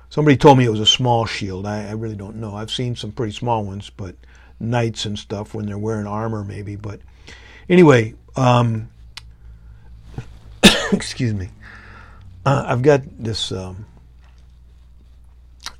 Somebody 0.10 0.38
told 0.38 0.58
me 0.58 0.66
it 0.66 0.70
was 0.70 0.80
a 0.80 0.86
small 0.86 1.26
shield. 1.26 1.66
I, 1.66 1.90
I, 1.90 1.92
really 1.92 2.16
don't 2.16 2.38
know. 2.38 2.56
I've 2.56 2.72
seen 2.72 2.96
some 2.96 3.12
pretty 3.12 3.34
small 3.34 3.66
ones, 3.66 3.90
but 3.90 4.16
knights 4.60 5.06
and 5.06 5.18
stuff 5.18 5.54
when 5.54 5.66
they're 5.66 5.78
wearing 5.78 6.08
armor, 6.08 6.44
maybe. 6.44 6.76
But 6.76 7.02
anyway, 7.68 8.14
um, 8.36 8.90
excuse 10.94 11.34
me. 11.34 11.50
Uh, 12.46 12.64
I've 12.68 12.84
got 12.84 13.02
this. 13.22 13.52
Um, 13.52 13.86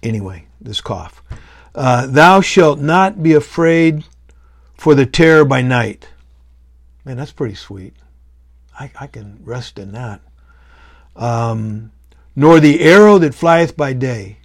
anyway, 0.06 0.48
this 0.62 0.82
cough. 0.82 1.24
Uh, 1.74 2.08
Thou 2.08 2.42
shalt 2.42 2.80
not 2.80 3.22
be 3.22 3.34
afraid 3.34 4.06
for 4.76 4.96
the 4.96 5.06
terror 5.06 5.44
by 5.44 5.62
night. 5.62 6.08
Man, 7.04 7.18
that's 7.18 7.32
pretty 7.32 7.56
sweet. 7.56 7.96
I, 8.80 8.92
I 9.00 9.08
can 9.08 9.40
rest 9.44 9.78
in 9.78 9.92
that. 9.92 10.22
Um, 11.16 11.92
nor 12.36 12.60
the 12.60 12.82
arrow 12.82 13.18
that 13.20 13.34
flieth 13.34 13.78
by 13.78 13.94
day, 13.94 14.38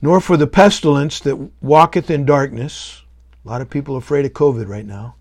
nor 0.00 0.20
for 0.20 0.36
the 0.36 0.46
pestilence 0.46 1.20
that 1.20 1.36
walketh 1.62 2.10
in 2.10 2.24
darkness. 2.24 3.02
A 3.44 3.48
lot 3.48 3.60
of 3.60 3.70
people 3.70 3.94
are 3.94 3.98
afraid 3.98 4.24
of 4.24 4.32
COVID 4.32 4.66
right 4.68 4.86
now. 4.86 5.16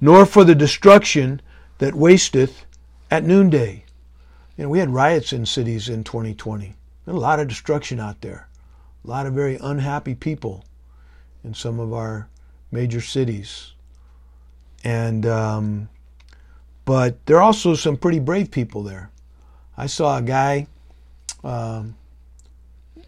Nor 0.00 0.26
for 0.26 0.44
the 0.44 0.54
destruction 0.54 1.40
that 1.78 1.94
wasteth 1.94 2.64
at 3.10 3.24
noonday. 3.24 3.84
You 4.56 4.64
know, 4.64 4.70
we 4.70 4.80
had 4.80 4.90
riots 4.90 5.32
in 5.32 5.46
cities 5.46 5.88
in 5.88 6.02
2020. 6.02 6.74
There's 7.04 7.16
a 7.16 7.20
lot 7.20 7.40
of 7.40 7.48
destruction 7.48 8.00
out 8.00 8.20
there. 8.20 8.48
A 9.04 9.10
lot 9.10 9.26
of 9.26 9.34
very 9.34 9.58
unhappy 9.60 10.14
people 10.14 10.64
in 11.42 11.54
some 11.54 11.80
of 11.80 11.92
our 11.92 12.28
major 12.70 13.00
cities. 13.00 13.72
And 14.84 15.26
um, 15.26 15.88
but 16.84 17.24
there 17.26 17.36
are 17.36 17.42
also 17.42 17.74
some 17.74 17.96
pretty 17.96 18.18
brave 18.18 18.50
people 18.50 18.82
there. 18.82 19.10
I 19.76 19.86
saw 19.86 20.18
a 20.18 20.22
guy 20.22 20.66
um, 21.44 21.96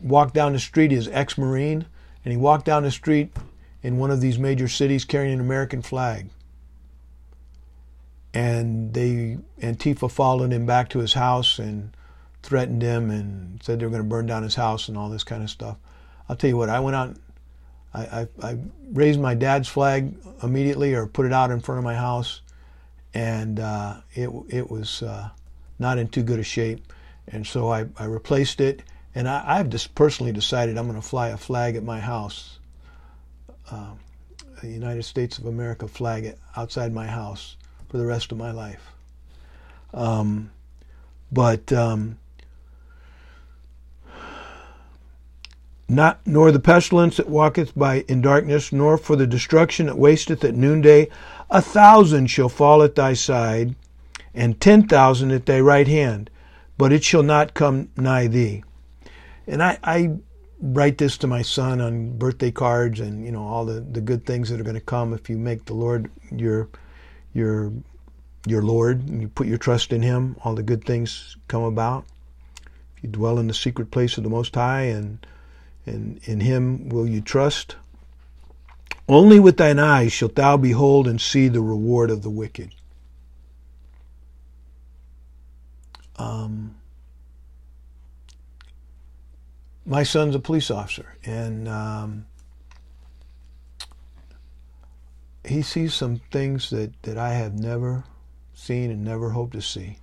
walk 0.02 0.32
down 0.32 0.52
the 0.52 0.58
street. 0.58 0.90
his 0.90 1.08
ex-marine, 1.08 1.86
and 2.24 2.32
he 2.32 2.36
walked 2.36 2.64
down 2.64 2.82
the 2.84 2.90
street 2.90 3.36
in 3.82 3.98
one 3.98 4.10
of 4.10 4.20
these 4.20 4.38
major 4.38 4.68
cities 4.68 5.04
carrying 5.04 5.34
an 5.34 5.40
American 5.40 5.82
flag. 5.82 6.30
And 8.32 8.94
they 8.94 9.38
Antifa 9.60 10.10
followed 10.10 10.52
him 10.52 10.66
back 10.66 10.88
to 10.90 10.98
his 10.98 11.14
house 11.14 11.58
and 11.58 11.96
threatened 12.44 12.82
him 12.82 13.10
and 13.10 13.62
said 13.62 13.80
they 13.80 13.86
were 13.86 13.90
going 13.90 14.02
to 14.02 14.08
burn 14.08 14.26
down 14.26 14.42
his 14.42 14.54
house 14.54 14.88
and 14.88 14.98
all 14.98 15.08
this 15.08 15.24
kind 15.24 15.42
of 15.42 15.50
stuff. 15.50 15.76
I'll 16.28 16.36
tell 16.36 16.50
you 16.50 16.56
what, 16.56 16.68
I 16.68 16.80
went 16.80 16.94
out, 16.94 17.16
I, 17.92 18.00
I, 18.00 18.28
I 18.42 18.58
raised 18.92 19.20
my 19.20 19.34
dad's 19.34 19.68
flag 19.68 20.14
immediately 20.42 20.94
or 20.94 21.06
put 21.06 21.26
it 21.26 21.32
out 21.32 21.50
in 21.50 21.60
front 21.60 21.78
of 21.78 21.84
my 21.84 21.94
house, 21.94 22.42
and 23.14 23.60
uh, 23.60 23.96
it, 24.12 24.30
it 24.48 24.70
was 24.70 25.02
uh, 25.02 25.30
not 25.78 25.98
in 25.98 26.08
too 26.08 26.22
good 26.22 26.38
a 26.38 26.42
shape. 26.42 26.92
And 27.28 27.46
so 27.46 27.72
I, 27.72 27.86
I 27.98 28.04
replaced 28.04 28.60
it, 28.60 28.82
and 29.14 29.26
I, 29.26 29.56
have 29.56 29.70
just 29.70 29.94
personally 29.94 30.32
decided 30.32 30.76
I'm 30.76 30.86
going 30.86 31.00
to 31.00 31.06
fly 31.06 31.28
a 31.28 31.36
flag 31.38 31.76
at 31.76 31.82
my 31.82 32.00
house, 32.00 32.58
uh, 33.70 33.92
a 34.62 34.66
United 34.66 35.04
States 35.04 35.38
of 35.38 35.46
America 35.46 35.88
flag 35.88 36.36
outside 36.56 36.92
my 36.92 37.06
house 37.06 37.56
for 37.88 37.96
the 37.96 38.04
rest 38.04 38.32
of 38.32 38.38
my 38.38 38.50
life. 38.50 38.92
Um, 39.94 40.50
but 41.32 41.72
um, 41.72 42.18
not 45.88 46.20
nor 46.26 46.50
the 46.50 46.60
pestilence 46.60 47.16
that 47.18 47.28
walketh 47.28 47.76
by 47.76 48.04
in 48.08 48.20
darkness, 48.20 48.72
nor 48.72 48.96
for 48.96 49.16
the 49.16 49.26
destruction 49.26 49.86
that 49.86 49.98
wasteth 49.98 50.44
at 50.44 50.54
noonday. 50.54 51.08
A 51.50 51.60
thousand 51.60 52.28
shall 52.28 52.48
fall 52.48 52.82
at 52.82 52.94
thy 52.94 53.14
side, 53.14 53.74
and 54.34 54.60
ten 54.60 54.88
thousand 54.88 55.30
at 55.30 55.46
thy 55.46 55.60
right 55.60 55.86
hand, 55.86 56.30
but 56.78 56.92
it 56.92 57.04
shall 57.04 57.22
not 57.22 57.54
come 57.54 57.90
nigh 57.96 58.26
thee. 58.26 58.64
And 59.46 59.62
I, 59.62 59.78
I 59.84 60.16
write 60.60 60.98
this 60.98 61.18
to 61.18 61.26
my 61.26 61.42
son 61.42 61.80
on 61.80 62.16
birthday 62.16 62.50
cards 62.50 62.98
and 63.00 63.24
you 63.24 63.30
know 63.30 63.42
all 63.42 63.66
the, 63.66 63.80
the 63.80 64.00
good 64.00 64.24
things 64.24 64.48
that 64.48 64.58
are 64.58 64.64
going 64.64 64.74
to 64.74 64.80
come 64.80 65.12
if 65.12 65.28
you 65.28 65.36
make 65.36 65.66
the 65.66 65.74
Lord 65.74 66.10
your 66.30 66.68
your 67.34 67.70
your 68.46 68.62
Lord 68.62 69.06
and 69.08 69.20
you 69.20 69.28
put 69.28 69.46
your 69.46 69.58
trust 69.58 69.92
in 69.92 70.02
him, 70.02 70.36
all 70.42 70.54
the 70.54 70.62
good 70.62 70.84
things 70.84 71.36
come 71.48 71.62
about. 71.62 72.04
If 72.96 73.02
you 73.02 73.08
dwell 73.10 73.38
in 73.38 73.46
the 73.46 73.54
secret 73.54 73.90
place 73.90 74.16
of 74.16 74.24
the 74.24 74.30
most 74.30 74.54
high 74.54 74.82
and 74.82 75.26
and 75.86 76.20
in 76.24 76.40
him 76.40 76.88
will 76.88 77.06
you 77.06 77.20
trust. 77.20 77.76
Only 79.08 79.38
with 79.38 79.58
thine 79.58 79.78
eyes 79.78 80.12
shalt 80.12 80.34
thou 80.34 80.56
behold 80.56 81.06
and 81.06 81.20
see 81.20 81.48
the 81.48 81.60
reward 81.60 82.10
of 82.10 82.22
the 82.22 82.30
wicked. 82.30 82.74
Um, 86.16 86.76
my 89.84 90.02
son's 90.04 90.34
a 90.34 90.38
police 90.38 90.70
officer, 90.70 91.16
and 91.24 91.68
um, 91.68 92.26
he 95.44 95.60
sees 95.60 95.92
some 95.92 96.20
things 96.30 96.70
that, 96.70 97.02
that 97.02 97.18
I 97.18 97.34
have 97.34 97.54
never 97.54 98.04
seen 98.54 98.90
and 98.90 99.04
never 99.04 99.30
hoped 99.30 99.52
to 99.52 99.60
see. 99.60 99.98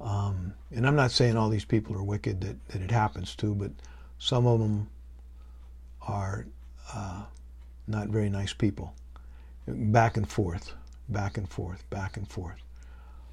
Um, 0.00 0.54
and 0.70 0.86
I'm 0.86 0.94
not 0.94 1.10
saying 1.10 1.36
all 1.36 1.48
these 1.48 1.64
people 1.64 1.96
are 1.96 2.02
wicked 2.02 2.42
that, 2.42 2.68
that 2.68 2.82
it 2.82 2.90
happens 2.90 3.34
to, 3.36 3.54
but 3.54 3.72
some 4.18 4.46
of 4.46 4.60
them 4.60 4.88
are 6.02 6.46
uh, 6.92 7.22
not 7.86 8.08
very 8.08 8.28
nice 8.28 8.52
people. 8.52 8.94
Back 9.66 10.16
and 10.16 10.28
forth, 10.28 10.74
back 11.08 11.36
and 11.36 11.48
forth, 11.48 11.88
back 11.90 12.16
and 12.16 12.28
forth. 12.28 12.60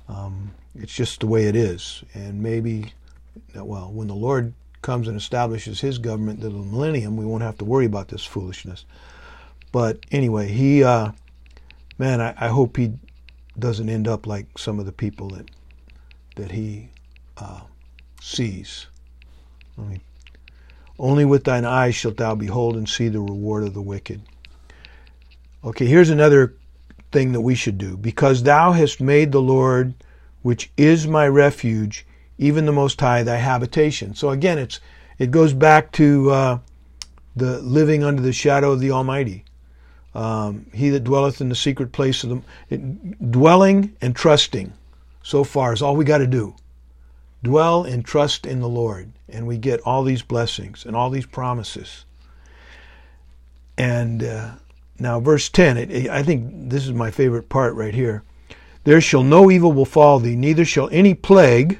Um, 0.08 0.52
it's 0.76 0.94
just 0.94 1.20
the 1.20 1.28
way 1.28 1.46
it 1.46 1.56
is. 1.56 2.04
And 2.14 2.42
maybe, 2.42 2.94
well, 3.56 3.92
when 3.92 4.08
the 4.08 4.16
Lord 4.16 4.54
comes 4.82 5.08
and 5.08 5.18
establishes 5.18 5.80
his 5.80 5.98
government, 5.98 6.42
the 6.42 6.50
millennium, 6.50 7.16
we 7.16 7.26
won't 7.26 7.44
have 7.44 7.58
to 7.60 7.66
worry 7.66 7.86
about 7.86 8.10
this 8.10 8.26
foolishness. 8.26 8.86
But 9.72 10.00
anyway, 10.12 10.50
he, 10.50 10.84
uh, 10.84 11.12
man, 11.98 12.22
I, 12.22 12.34
I, 12.38 12.48
hope 12.50 12.78
he 12.78 12.94
doesn't 13.58 13.90
end 13.90 14.08
up 14.08 14.28
like 14.28 14.58
some 14.58 14.80
of 14.80 14.86
the 14.86 14.92
people 14.92 15.30
that 15.30 15.50
that 16.36 16.52
he 16.52 16.90
uh, 17.38 17.62
sees. 18.22 18.88
I 19.78 19.82
mean, 19.82 20.02
only 21.04 21.26
with 21.26 21.44
thine 21.44 21.66
eyes 21.66 21.94
shalt 21.94 22.16
thou 22.16 22.34
behold 22.34 22.78
and 22.78 22.88
see 22.88 23.10
the 23.10 23.20
reward 23.20 23.66
of 23.66 23.74
the 23.74 23.82
wicked. 23.82 24.22
Okay, 25.62 25.86
here's 25.86 26.10
another 26.10 26.56
thing 27.12 27.34
that 27.34 27.42
we 27.42 27.56
should 27.56 27.78
do. 27.78 27.98
Because 27.98 28.42
thou 28.42 28.72
hast 28.72 29.02
made 29.02 29.34
the 29.34 29.42
Lord, 29.42 29.94
which 30.44 30.72
is 30.78 31.06
my 31.06 31.28
refuge, 31.28 32.06
even 32.38 32.66
the 32.66 32.72
Most 32.72 33.02
High, 33.02 33.22
thy 33.22 33.36
habitation. 33.36 34.16
So 34.16 34.30
again, 34.30 34.58
it's 34.58 34.80
it 35.20 35.30
goes 35.30 35.54
back 35.54 35.92
to 35.94 36.32
uh, 36.32 36.60
the 37.36 37.60
living 37.60 38.06
under 38.06 38.22
the 38.22 38.32
shadow 38.32 38.72
of 38.72 38.80
the 38.80 38.92
Almighty. 38.92 39.44
Um, 40.16 40.68
he 40.74 40.90
that 40.90 41.04
dwelleth 41.04 41.42
in 41.42 41.50
the 41.50 41.56
secret 41.56 41.92
place 41.92 42.24
of 42.24 42.30
the 42.30 42.42
it, 42.70 43.32
dwelling 43.32 43.94
and 44.02 44.16
trusting. 44.16 44.72
So 45.22 45.44
far 45.44 45.74
is 45.74 45.82
all 45.82 45.98
we 45.98 46.06
got 46.06 46.20
to 46.20 46.28
do. 46.28 46.56
Dwell 47.44 47.84
and 47.84 48.06
trust 48.06 48.46
in 48.46 48.62
the 48.62 48.70
Lord, 48.70 49.12
and 49.28 49.46
we 49.46 49.58
get 49.58 49.82
all 49.82 50.04
these 50.04 50.22
blessings 50.22 50.86
and 50.86 50.96
all 50.96 51.10
these 51.10 51.26
promises. 51.26 52.06
And 53.78 54.24
uh, 54.24 54.52
now, 54.98 55.20
verse 55.20 55.50
10, 55.50 55.78
it, 55.78 56.10
I 56.10 56.24
think 56.24 56.70
this 56.70 56.86
is 56.86 56.94
my 56.94 57.12
favorite 57.12 57.50
part 57.50 57.76
right 57.76 57.94
here. 57.94 58.24
There 58.86 59.02
shall 59.02 59.24
no 59.24 59.52
evil 59.52 59.74
befall 59.74 60.20
thee, 60.20 60.36
neither 60.36 60.66
shall 60.66 60.90
any 60.92 61.14
plague, 61.14 61.80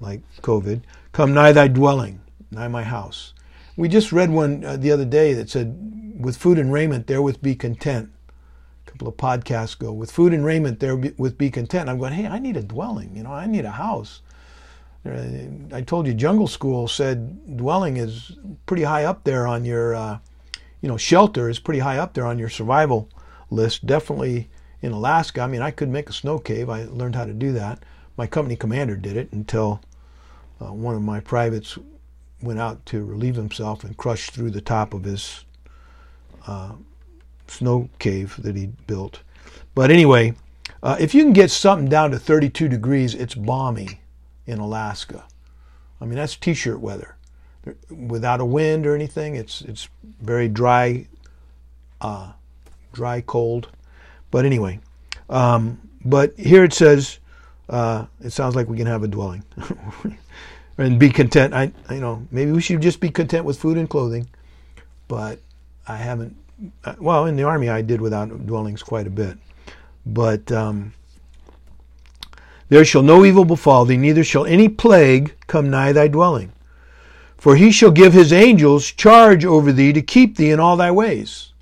like 0.00 0.22
COVID, 0.42 0.82
come 1.12 1.32
nigh 1.32 1.52
thy 1.52 1.68
dwelling, 1.68 2.20
nigh 2.50 2.68
my 2.68 2.82
house. 2.82 3.32
We 3.76 3.88
just 3.88 4.12
read 4.12 4.30
one 4.30 4.64
uh, 4.64 4.76
the 4.76 4.90
other 4.90 5.04
day 5.04 5.34
that 5.34 5.50
said, 5.50 6.16
with 6.18 6.36
food 6.36 6.58
and 6.58 6.72
raiment 6.72 7.06
therewith 7.06 7.42
be 7.42 7.54
content. 7.54 8.10
a 8.86 8.90
couple 8.90 9.06
of 9.06 9.16
podcasts 9.16 9.76
ago. 9.76 9.92
With 9.92 10.10
food 10.10 10.32
and 10.32 10.44
raiment, 10.44 10.80
there 10.80 10.96
with 10.96 11.36
be 11.36 11.50
content. 11.50 11.88
I'm 11.88 11.98
going, 11.98 12.14
hey, 12.14 12.26
I 12.26 12.38
need 12.38 12.56
a 12.56 12.62
dwelling. 12.62 13.14
You 13.14 13.22
know, 13.22 13.32
I 13.32 13.46
need 13.46 13.64
a 13.64 13.70
house. 13.70 14.22
I 15.72 15.82
told 15.82 16.06
you, 16.06 16.14
Jungle 16.14 16.46
School 16.46 16.88
said 16.88 17.56
dwelling 17.56 17.96
is 17.96 18.36
pretty 18.66 18.82
high 18.82 19.04
up 19.04 19.24
there 19.24 19.46
on 19.46 19.64
your, 19.64 19.94
uh, 19.94 20.18
you 20.80 20.88
know, 20.88 20.96
shelter 20.96 21.48
is 21.48 21.58
pretty 21.58 21.80
high 21.80 21.98
up 21.98 22.14
there 22.14 22.26
on 22.26 22.38
your 22.38 22.48
survival 22.48 23.08
list. 23.50 23.86
Definitely 23.86 24.48
in 24.82 24.92
Alaska. 24.92 25.40
I 25.40 25.46
mean, 25.46 25.62
I 25.62 25.70
could 25.70 25.88
make 25.88 26.08
a 26.08 26.14
snow 26.14 26.38
cave. 26.38 26.70
I 26.70 26.84
learned 26.84 27.14
how 27.14 27.24
to 27.24 27.32
do 27.32 27.52
that. 27.52 27.82
My 28.16 28.26
company 28.26 28.56
commander 28.56 28.96
did 28.96 29.16
it 29.16 29.32
until 29.32 29.80
uh, 30.60 30.72
one 30.72 30.94
of 30.94 31.02
my 31.02 31.20
privates 31.20 31.78
went 32.42 32.58
out 32.58 32.84
to 32.86 33.04
relieve 33.04 33.36
himself 33.36 33.84
and 33.84 33.96
crushed 33.96 34.32
through 34.32 34.50
the 34.50 34.60
top 34.60 34.94
of 34.94 35.04
his 35.04 35.44
uh, 36.46 36.72
snow 37.48 37.88
cave 37.98 38.36
that 38.42 38.56
he 38.56 38.66
built. 38.86 39.20
But 39.74 39.90
anyway, 39.90 40.34
uh, 40.82 40.96
if 40.98 41.14
you 41.14 41.22
can 41.22 41.32
get 41.32 41.50
something 41.50 41.88
down 41.88 42.10
to 42.12 42.18
32 42.18 42.68
degrees, 42.68 43.14
it's 43.14 43.34
balmy 43.34 44.00
in 44.46 44.58
Alaska. 44.58 45.24
I 46.00 46.04
mean, 46.04 46.16
that's 46.16 46.36
t-shirt 46.36 46.80
weather. 46.80 47.16
Without 47.90 48.40
a 48.40 48.44
wind 48.44 48.86
or 48.86 48.94
anything, 48.94 49.34
it's 49.34 49.62
it's 49.62 49.88
very 50.20 50.48
dry, 50.48 51.06
uh, 52.00 52.32
dry, 52.92 53.20
cold. 53.22 53.68
But 54.30 54.44
anyway, 54.44 54.78
um, 55.28 55.80
but 56.04 56.38
here 56.38 56.62
it 56.62 56.72
says, 56.72 57.18
uh, 57.68 58.06
it 58.22 58.30
sounds 58.30 58.54
like 58.54 58.68
we 58.68 58.76
can 58.76 58.86
have 58.86 59.02
a 59.02 59.08
dwelling 59.08 59.42
and 60.78 61.00
be 61.00 61.10
content. 61.10 61.54
I, 61.54 61.72
you 61.90 62.00
know, 62.00 62.24
maybe 62.30 62.52
we 62.52 62.60
should 62.60 62.80
just 62.80 63.00
be 63.00 63.10
content 63.10 63.44
with 63.44 63.58
food 63.58 63.78
and 63.78 63.90
clothing, 63.90 64.28
but 65.08 65.40
I 65.88 65.96
haven't. 65.96 66.36
Uh, 66.84 66.94
well, 67.00 67.26
in 67.26 67.34
the 67.34 67.42
army, 67.42 67.68
I 67.68 67.82
did 67.82 68.00
without 68.00 68.46
dwellings 68.46 68.82
quite 68.82 69.08
a 69.08 69.10
bit, 69.10 69.36
but 70.06 70.52
um, 70.52 70.94
there 72.68 72.84
shall 72.84 73.02
no 73.02 73.24
evil 73.24 73.44
befall 73.44 73.84
thee, 73.84 73.96
neither 73.96 74.24
shall 74.24 74.44
any 74.44 74.68
plague 74.68 75.34
come 75.46 75.70
nigh 75.70 75.92
thy 75.92 76.08
dwelling. 76.08 76.52
For 77.36 77.56
he 77.56 77.70
shall 77.70 77.90
give 77.90 78.12
his 78.12 78.32
angels 78.32 78.90
charge 78.90 79.44
over 79.44 79.70
thee 79.72 79.92
to 79.92 80.02
keep 80.02 80.36
thee 80.36 80.50
in 80.50 80.58
all 80.58 80.76
thy 80.76 80.90
ways. 80.90 81.52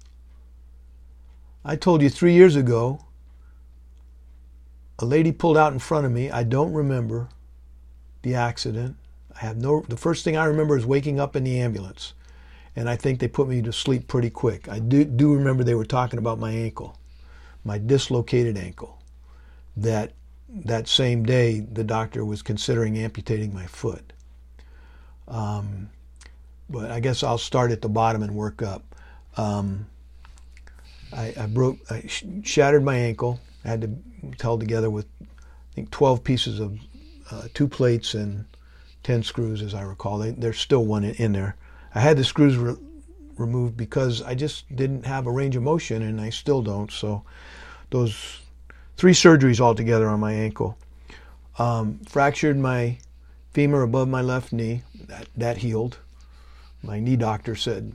I 1.65 1.77
told 1.77 2.03
you 2.03 2.11
three 2.11 2.33
years 2.33 2.57
ago, 2.57 3.05
a 4.99 5.05
lady 5.05 5.33
pulled 5.33 5.57
out 5.57 5.73
in 5.73 5.79
front 5.79 6.07
of 6.07 6.13
me. 6.13 6.31
I 6.31 6.45
don't 6.45 6.73
remember 6.73 7.29
the 8.23 8.35
accident. 8.35 8.97
I 9.35 9.41
have 9.41 9.57
no. 9.57 9.85
The 9.89 9.97
first 9.97 10.25
thing 10.25 10.37
I 10.37 10.45
remember 10.45 10.77
is 10.77 10.87
waking 10.87 11.19
up 11.19 11.35
in 11.35 11.45
the 11.45 11.61
ambulance, 11.61 12.15
and 12.77 12.89
I 12.89 12.97
think 12.97 13.19
they 13.19 13.29
put 13.29 13.49
me 13.49 13.61
to 13.63 13.73
sleep 13.73 14.07
pretty 14.07 14.31
quick. 14.31 14.69
I 14.69 14.79
do 14.79 15.05
do 15.05 15.35
remember 15.35 15.65
they 15.65 15.75
were 15.75 15.85
talking 15.85 16.19
about 16.19 16.39
my 16.39 16.53
ankle, 16.53 16.97
my 17.65 17.79
dislocated 17.79 18.57
ankle, 18.57 19.03
that 19.77 20.13
that 20.49 20.89
same 20.89 21.25
day, 21.25 21.61
the 21.61 21.85
doctor 21.85 22.25
was 22.25 22.43
considering 22.43 22.99
amputating 22.99 23.53
my 23.53 23.67
foot. 23.67 24.13
Um, 25.27 25.91
but 26.69 26.91
I 26.91 27.01
guess 27.01 27.23
I'll 27.23 27.39
start 27.39 27.71
at 27.71 27.83
the 27.83 27.89
bottom 27.89 28.23
and 28.23 28.35
work 28.35 28.63
up. 28.63 28.83
Um, 29.37 29.87
I, 31.13 31.35
I, 31.39 31.47
broke, 31.47 31.79
I 31.91 32.05
sh- 32.07 32.25
shattered 32.43 32.85
my 32.85 32.97
ankle. 32.97 33.41
I 33.65 33.69
had 33.69 33.81
to 33.83 33.91
held 34.41 34.61
together 34.61 34.91
with, 34.91 35.07
I 35.23 35.75
think, 35.75 35.91
12 35.91 36.25
pieces 36.25 36.61
of 36.61 36.79
uh, 37.31 37.49
two 37.55 37.69
plates 37.69 38.15
and 38.15 38.45
10 39.03 39.23
screws, 39.23 39.63
as 39.63 39.75
I 39.75 39.83
recall. 39.83 40.19
They, 40.19 40.31
there's 40.31 40.59
still 40.59 40.85
one 40.85 41.05
in, 41.05 41.15
in 41.17 41.33
there. 41.33 41.57
I 41.95 42.01
had 42.01 42.17
the 42.17 42.25
screws 42.25 42.57
re- 42.57 42.77
removed 43.37 43.77
because 43.77 44.23
I 44.23 44.35
just 44.35 44.75
didn't 44.75 45.07
have 45.07 45.27
a 45.27 45.31
range 45.31 45.57
of 45.57 45.63
motion, 45.63 46.03
and 46.03 46.21
I 46.21 46.31
still 46.31 46.63
don't. 46.63 46.91
So 46.91 47.25
those 47.91 48.41
three 48.97 49.13
surgeries 49.13 49.61
altogether 49.61 50.09
on 50.09 50.21
my 50.21 50.33
ankle. 50.33 50.77
Um, 51.59 52.01
fractured 52.09 52.57
my 52.57 52.99
femur 53.53 53.83
above 53.83 54.09
my 54.09 54.21
left 54.21 54.53
knee. 54.53 54.83
That, 55.07 55.29
that 55.37 55.57
healed. 55.59 55.99
My 56.83 57.01
knee 57.01 57.17
doctor 57.17 57.55
said, 57.55 57.93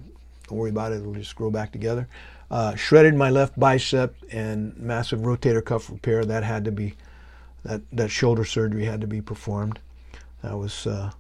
don't 0.48 0.58
worry 0.58 0.70
about 0.70 0.92
it, 0.92 1.02
it'll 1.02 1.14
just 1.14 1.36
grow 1.36 1.52
back 1.52 1.72
together. 1.72 2.08
Uh, 2.50 2.76
shredded 2.76 3.14
my 3.14 3.30
left 3.30 3.60
bicep 3.60 4.16
and 4.32 4.76
massive 4.78 5.20
rotator 5.20 5.64
cuff 5.64 5.90
repair. 5.90 6.26
That 6.26 6.44
had 6.44 6.66
to 6.66 6.72
be, 6.72 6.96
that, 7.64 7.82
that 7.92 8.10
shoulder 8.10 8.46
surgery 8.46 8.86
had 8.86 9.02
to 9.02 9.08
be 9.08 9.22
performed. 9.22 9.80
That 10.42 10.58
was, 10.58 10.88
uh, 10.88 11.12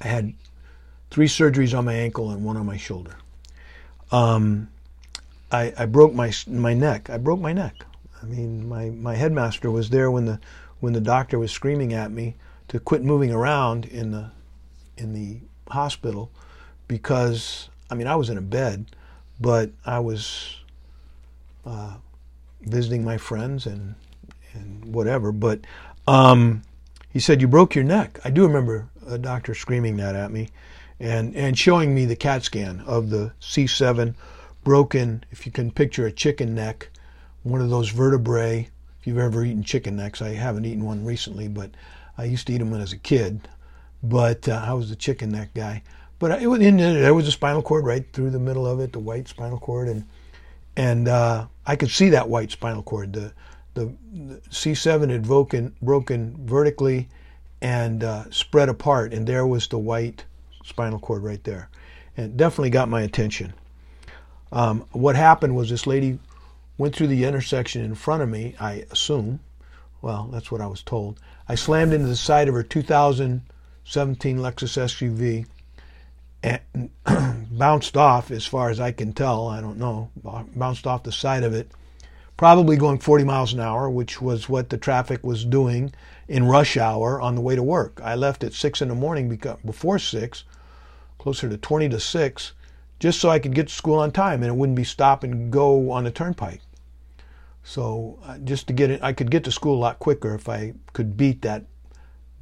I 0.00 0.06
had 0.08 0.34
three 1.10 1.28
surgeries 1.28 1.76
on 1.76 1.84
my 1.84 1.94
ankle 1.94 2.30
and 2.30 2.44
one 2.44 2.56
on 2.56 2.66
my 2.66 2.76
shoulder. 2.76 3.16
Um, 4.10 4.68
I, 5.52 5.72
I 5.78 5.86
broke 5.86 6.14
my, 6.14 6.32
my 6.48 6.74
neck. 6.74 7.10
I 7.10 7.18
broke 7.18 7.40
my 7.40 7.52
neck. 7.52 7.84
I 8.22 8.26
mean, 8.26 8.68
my, 8.68 8.90
my 8.90 9.16
headmaster 9.16 9.70
was 9.70 9.90
there 9.90 10.10
when 10.10 10.26
the 10.26 10.38
when 10.80 10.92
the 10.92 11.00
doctor 11.00 11.38
was 11.38 11.52
screaming 11.52 11.92
at 11.92 12.10
me 12.10 12.34
to 12.68 12.80
quit 12.80 13.04
moving 13.04 13.32
around 13.32 13.84
in 13.84 14.10
the 14.10 14.30
in 14.96 15.12
the 15.12 15.38
hospital 15.68 16.30
because 16.88 17.68
I 17.90 17.94
mean 17.94 18.06
I 18.06 18.16
was 18.16 18.30
in 18.30 18.38
a 18.38 18.42
bed, 18.42 18.86
but 19.40 19.70
I 19.86 20.00
was 20.00 20.56
uh, 21.64 21.94
visiting 22.62 23.04
my 23.04 23.16
friends 23.16 23.66
and 23.66 23.94
and 24.54 24.94
whatever. 24.94 25.32
But 25.32 25.60
um, 26.06 26.62
he 27.10 27.20
said 27.20 27.40
you 27.40 27.48
broke 27.48 27.74
your 27.74 27.84
neck. 27.84 28.18
I 28.24 28.30
do 28.30 28.46
remember 28.46 28.88
a 29.06 29.18
doctor 29.18 29.54
screaming 29.54 29.96
that 29.98 30.16
at 30.16 30.30
me, 30.30 30.48
and 30.98 31.34
and 31.36 31.58
showing 31.58 31.94
me 31.94 32.06
the 32.06 32.16
CAT 32.16 32.44
scan 32.44 32.80
of 32.86 33.10
the 33.10 33.32
C7 33.40 34.14
broken. 34.64 35.24
If 35.30 35.46
you 35.46 35.52
can 35.52 35.70
picture 35.70 36.06
a 36.06 36.12
chicken 36.12 36.54
neck 36.54 36.88
one 37.42 37.60
of 37.60 37.70
those 37.70 37.90
vertebrae. 37.90 38.68
If 39.00 39.06
you've 39.06 39.18
ever 39.18 39.44
eaten 39.44 39.64
chicken 39.64 39.96
necks, 39.96 40.22
I 40.22 40.30
haven't 40.30 40.64
eaten 40.64 40.84
one 40.84 41.04
recently, 41.04 41.48
but 41.48 41.70
I 42.16 42.24
used 42.24 42.46
to 42.46 42.52
eat 42.52 42.58
them 42.58 42.70
when 42.70 42.80
I 42.80 42.84
was 42.84 42.92
a 42.92 42.98
kid. 42.98 43.48
But 44.02 44.48
uh, 44.48 44.64
I 44.64 44.74
was 44.74 44.90
the 44.90 44.96
chicken 44.96 45.30
neck 45.30 45.54
guy. 45.54 45.82
But 46.18 46.40
it 46.40 46.46
was 46.46 46.60
in 46.60 46.76
there 46.76 47.14
was 47.14 47.26
a 47.26 47.32
spinal 47.32 47.62
cord 47.62 47.84
right 47.84 48.04
through 48.12 48.30
the 48.30 48.38
middle 48.38 48.64
of 48.64 48.78
it, 48.78 48.92
the 48.92 49.00
white 49.00 49.26
spinal 49.26 49.58
cord, 49.58 49.88
and 49.88 50.04
and 50.76 51.08
uh, 51.08 51.46
I 51.66 51.74
could 51.74 51.90
see 51.90 52.10
that 52.10 52.28
white 52.28 52.52
spinal 52.52 52.84
cord. 52.84 53.12
The 53.12 53.32
the, 53.74 53.92
the 54.12 54.40
C7 54.50 55.10
had 55.10 55.24
broken 55.24 55.74
broken 55.82 56.36
vertically 56.46 57.08
and 57.60 58.04
uh, 58.04 58.30
spread 58.30 58.68
apart, 58.68 59.12
and 59.12 59.26
there 59.26 59.46
was 59.46 59.66
the 59.66 59.78
white 59.78 60.24
spinal 60.64 61.00
cord 61.00 61.24
right 61.24 61.42
there, 61.42 61.68
and 62.16 62.26
it 62.26 62.36
definitely 62.36 62.70
got 62.70 62.88
my 62.88 63.02
attention. 63.02 63.52
Um, 64.52 64.86
what 64.92 65.16
happened 65.16 65.56
was 65.56 65.70
this 65.70 65.88
lady 65.88 66.20
went 66.82 66.96
through 66.96 67.06
the 67.06 67.22
intersection 67.22 67.80
in 67.80 67.94
front 67.94 68.24
of 68.24 68.28
me, 68.28 68.56
I 68.58 68.84
assume. 68.90 69.38
Well, 70.00 70.28
that's 70.32 70.50
what 70.50 70.60
I 70.60 70.66
was 70.66 70.82
told. 70.82 71.20
I 71.48 71.54
slammed 71.54 71.92
into 71.92 72.08
the 72.08 72.16
side 72.16 72.48
of 72.48 72.54
her 72.54 72.64
2017 72.64 74.38
Lexus 74.38 74.76
SUV 74.76 75.46
and 76.42 76.90
bounced 77.56 77.96
off, 77.96 78.32
as 78.32 78.44
far 78.46 78.68
as 78.68 78.80
I 78.80 78.90
can 78.90 79.12
tell. 79.12 79.46
I 79.46 79.60
don't 79.60 79.78
know. 79.78 80.10
Bounced 80.56 80.88
off 80.88 81.04
the 81.04 81.12
side 81.12 81.44
of 81.44 81.54
it, 81.54 81.70
probably 82.36 82.76
going 82.76 82.98
40 82.98 83.22
miles 83.22 83.52
an 83.52 83.60
hour, 83.60 83.88
which 83.88 84.20
was 84.20 84.48
what 84.48 84.68
the 84.68 84.76
traffic 84.76 85.22
was 85.22 85.44
doing 85.44 85.94
in 86.26 86.48
rush 86.48 86.76
hour 86.76 87.20
on 87.20 87.36
the 87.36 87.42
way 87.42 87.54
to 87.54 87.62
work. 87.62 88.00
I 88.02 88.16
left 88.16 88.42
at 88.42 88.54
6 88.54 88.82
in 88.82 88.88
the 88.88 88.96
morning 88.96 89.28
because, 89.28 89.60
before 89.64 90.00
6, 90.00 90.42
closer 91.20 91.48
to 91.48 91.56
20 91.56 91.90
to 91.90 92.00
6 92.00 92.52
just 92.98 93.20
so 93.20 93.30
I 93.30 93.38
could 93.38 93.54
get 93.54 93.68
to 93.68 93.72
school 93.72 94.00
on 94.00 94.10
time 94.10 94.42
and 94.42 94.50
it 94.50 94.56
wouldn't 94.56 94.76
be 94.76 94.82
stop 94.82 95.22
and 95.22 95.52
go 95.52 95.92
on 95.92 96.02
the 96.02 96.10
turnpike. 96.10 96.60
So 97.64 98.18
uh, 98.24 98.38
just 98.38 98.66
to 98.68 98.72
get 98.72 98.90
it, 98.90 99.02
I 99.02 99.12
could 99.12 99.30
get 99.30 99.44
to 99.44 99.52
school 99.52 99.76
a 99.76 99.80
lot 99.80 99.98
quicker 99.98 100.34
if 100.34 100.48
I 100.48 100.74
could 100.92 101.16
beat 101.16 101.42
that 101.42 101.64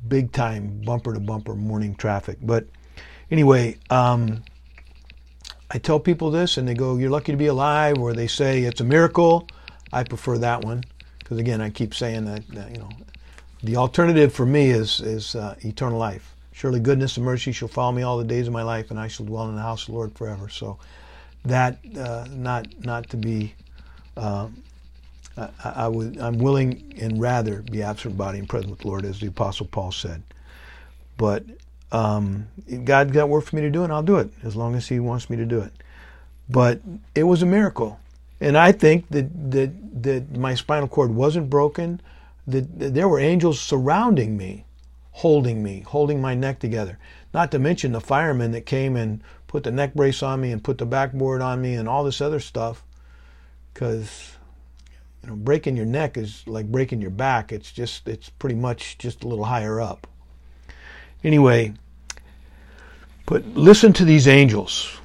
big 0.08 0.32
time 0.32 0.80
bumper 0.84 1.12
to 1.12 1.20
bumper 1.20 1.54
morning 1.54 1.94
traffic. 1.94 2.38
But 2.40 2.66
anyway, 3.30 3.76
um, 3.90 4.42
I 5.70 5.78
tell 5.78 6.00
people 6.00 6.30
this 6.30 6.56
and 6.56 6.66
they 6.66 6.74
go, 6.74 6.96
"You're 6.96 7.10
lucky 7.10 7.32
to 7.32 7.38
be 7.38 7.46
alive," 7.46 7.98
or 7.98 8.12
they 8.12 8.26
say 8.26 8.62
it's 8.62 8.80
a 8.80 8.84
miracle. 8.84 9.46
I 9.92 10.04
prefer 10.04 10.38
that 10.38 10.64
one 10.64 10.84
because 11.18 11.38
again, 11.38 11.60
I 11.60 11.70
keep 11.70 11.94
saying 11.94 12.24
that, 12.24 12.48
that, 12.48 12.70
you 12.70 12.78
know 12.78 12.88
the 13.62 13.76
alternative 13.76 14.32
for 14.32 14.46
me 14.46 14.70
is 14.70 15.00
is 15.00 15.34
uh, 15.34 15.54
eternal 15.60 15.98
life. 15.98 16.34
Surely 16.52 16.80
goodness 16.80 17.16
and 17.16 17.24
mercy 17.24 17.52
shall 17.52 17.68
follow 17.68 17.92
me 17.92 18.02
all 18.02 18.18
the 18.18 18.24
days 18.24 18.46
of 18.46 18.52
my 18.52 18.62
life, 18.62 18.90
and 18.90 18.98
I 18.98 19.08
shall 19.08 19.26
dwell 19.26 19.48
in 19.48 19.56
the 19.56 19.62
house 19.62 19.82
of 19.82 19.88
the 19.88 19.92
Lord 19.92 20.16
forever. 20.16 20.48
So 20.48 20.78
that 21.44 21.78
uh, 21.96 22.26
not 22.30 22.66
not 22.84 23.10
to 23.10 23.16
be. 23.16 23.54
Uh, 24.16 24.48
I, 25.64 25.70
I, 25.84 25.88
would 25.88 26.18
I'm 26.18 26.38
willing 26.38 26.94
and 27.00 27.20
rather 27.20 27.62
be 27.62 27.82
absent 27.82 28.16
body 28.16 28.38
and 28.38 28.48
present 28.48 28.70
with 28.70 28.80
the 28.80 28.88
Lord, 28.88 29.04
as 29.04 29.20
the 29.20 29.28
Apostle 29.28 29.66
Paul 29.66 29.92
said. 29.92 30.22
But 31.16 31.44
um, 31.92 32.48
God 32.84 33.12
got 33.12 33.28
work 33.28 33.44
for 33.44 33.56
me 33.56 33.62
to 33.62 33.70
do, 33.70 33.84
and 33.84 33.92
I'll 33.92 34.02
do 34.02 34.16
it 34.18 34.30
as 34.44 34.56
long 34.56 34.74
as 34.74 34.88
He 34.88 35.00
wants 35.00 35.30
me 35.30 35.36
to 35.36 35.46
do 35.46 35.60
it. 35.60 35.72
But 36.48 36.80
it 37.14 37.24
was 37.24 37.42
a 37.42 37.46
miracle, 37.46 38.00
and 38.40 38.56
I 38.58 38.72
think 38.72 39.08
that 39.10 39.52
that 39.52 40.02
that 40.02 40.36
my 40.36 40.54
spinal 40.54 40.88
cord 40.88 41.14
wasn't 41.14 41.50
broken. 41.50 42.00
That, 42.46 42.80
that 42.80 42.94
there 42.94 43.08
were 43.08 43.20
angels 43.20 43.60
surrounding 43.60 44.36
me 44.36 44.64
holding 45.12 45.62
me, 45.62 45.80
holding 45.86 46.20
my 46.20 46.34
neck 46.34 46.58
together. 46.58 46.98
Not 47.34 47.50
to 47.52 47.58
mention 47.58 47.92
the 47.92 48.00
firemen 48.00 48.52
that 48.52 48.66
came 48.66 48.96
and 48.96 49.22
put 49.46 49.64
the 49.64 49.70
neck 49.70 49.94
brace 49.94 50.22
on 50.22 50.40
me 50.40 50.50
and 50.52 50.64
put 50.64 50.78
the 50.78 50.86
backboard 50.86 51.42
on 51.42 51.60
me 51.60 51.74
and 51.74 51.88
all 51.88 52.04
this 52.04 52.20
other 52.20 52.40
stuff. 52.40 52.82
because 53.74 54.36
you 55.22 55.28
know 55.28 55.36
breaking 55.36 55.76
your 55.76 55.86
neck 55.86 56.16
is 56.16 56.44
like 56.46 56.66
breaking 56.66 57.00
your 57.00 57.10
back. 57.10 57.52
It's 57.52 57.72
just 57.72 58.08
it's 58.08 58.28
pretty 58.28 58.54
much 58.54 58.98
just 58.98 59.24
a 59.24 59.28
little 59.28 59.44
higher 59.44 59.80
up. 59.80 60.06
Anyway, 61.22 61.74
but 63.26 63.44
listen 63.54 63.92
to 63.94 64.04
these 64.04 64.26
angels. 64.26 64.96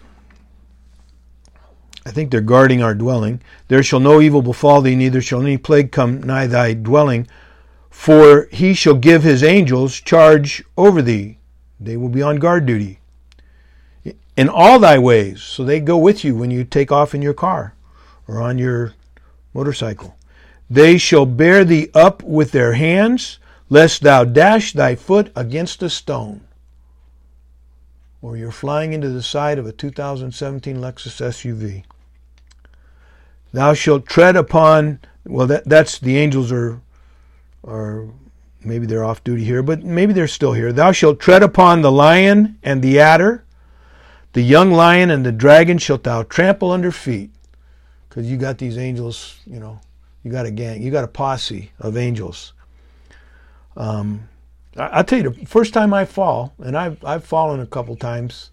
I 2.06 2.12
think 2.12 2.30
they're 2.30 2.42
guarding 2.42 2.84
our 2.84 2.94
dwelling. 2.94 3.42
There 3.68 3.82
shall 3.82 4.00
no 4.00 4.22
evil 4.22 4.42
befall 4.42 4.82
thee, 4.82 4.96
neither 4.96 5.22
shall 5.22 5.42
any 5.42 5.58
plague 5.58 5.92
come 5.92 6.22
nigh 6.22 6.46
thy 6.46 6.74
dwelling, 6.74 7.28
for 7.90 8.48
he 8.52 8.74
shall 8.76 8.94
give 8.94 9.24
his 9.24 9.44
angels 9.44 10.00
charge 10.00 10.64
over 10.78 11.02
thee. 11.02 11.40
They 11.80 11.98
will 11.98 12.10
be 12.10 12.22
on 12.22 12.38
guard 12.38 12.66
duty 12.66 13.00
in 14.38 14.50
all 14.50 14.80
thy 14.80 15.00
ways. 15.00 15.42
So 15.42 15.64
they 15.64 15.80
go 15.80 15.98
with 15.98 16.24
you 16.24 16.36
when 16.36 16.52
you 16.52 16.64
take 16.64 16.92
off 16.92 17.16
in 17.16 17.22
your 17.22 17.34
car 17.34 17.74
or 18.28 18.42
on 18.42 18.58
your 18.58 18.94
motorcycle. 19.56 20.16
They 20.70 20.98
shall 20.98 21.26
bear 21.26 21.64
thee 21.64 21.90
up 21.96 22.22
with 22.22 22.52
their 22.52 22.74
hands, 22.74 23.40
lest 23.70 24.04
thou 24.04 24.26
dash 24.26 24.74
thy 24.74 24.96
foot 24.96 25.32
against 25.36 25.82
a 25.82 25.90
stone. 25.90 26.42
Or 28.22 28.36
you're 28.36 28.52
flying 28.52 28.94
into 28.94 29.10
the 29.10 29.24
side 29.24 29.58
of 29.58 29.66
a 29.66 29.72
2017 29.72 30.78
Lexus 30.78 31.22
SUV. 31.22 31.84
Thou 33.54 33.74
shalt 33.74 34.06
tread 34.06 34.36
upon, 34.36 35.00
well, 35.26 35.48
that, 35.48 35.64
that's 35.66 36.00
the 36.00 36.18
angels 36.18 36.52
are, 36.52 36.82
are, 37.64 38.08
maybe 38.64 38.86
they're 38.86 39.06
off 39.06 39.24
duty 39.24 39.46
here, 39.46 39.64
but 39.64 39.84
maybe 39.84 40.12
they're 40.12 40.28
still 40.28 40.54
here. 40.54 40.74
Thou 40.74 40.92
shalt 40.92 41.20
tread 41.20 41.44
upon 41.44 41.82
the 41.82 41.92
lion 41.92 42.58
and 42.64 42.82
the 42.82 43.00
adder, 43.00 43.46
the 44.34 44.42
young 44.42 44.72
lion 44.72 45.10
and 45.10 45.26
the 45.26 45.32
dragon 45.32 45.78
shalt 45.78 46.04
thou 46.04 46.24
trample 46.24 46.72
under 46.72 46.92
feet. 46.92 47.30
Because 48.16 48.32
you 48.32 48.38
got 48.38 48.58
these 48.58 48.78
angels, 48.78 49.42
you 49.46 49.60
know, 49.60 49.78
you 50.24 50.32
got 50.32 50.46
a 50.46 50.52
gang, 50.52 50.82
you 50.82 50.90
got 50.90 51.04
a 51.04 51.08
posse 51.08 51.72
of 51.82 51.98
angels. 51.98 52.54
Um, 53.76 54.30
I, 54.78 55.00
will 55.00 55.04
tell 55.04 55.22
you, 55.22 55.30
the 55.32 55.46
first 55.46 55.74
time 55.74 55.94
I 55.94 56.06
fall, 56.06 56.54
and 56.60 56.78
I've, 56.78 57.04
I've 57.04 57.26
fallen 57.26 57.60
a 57.60 57.66
couple 57.66 57.94
times, 57.98 58.52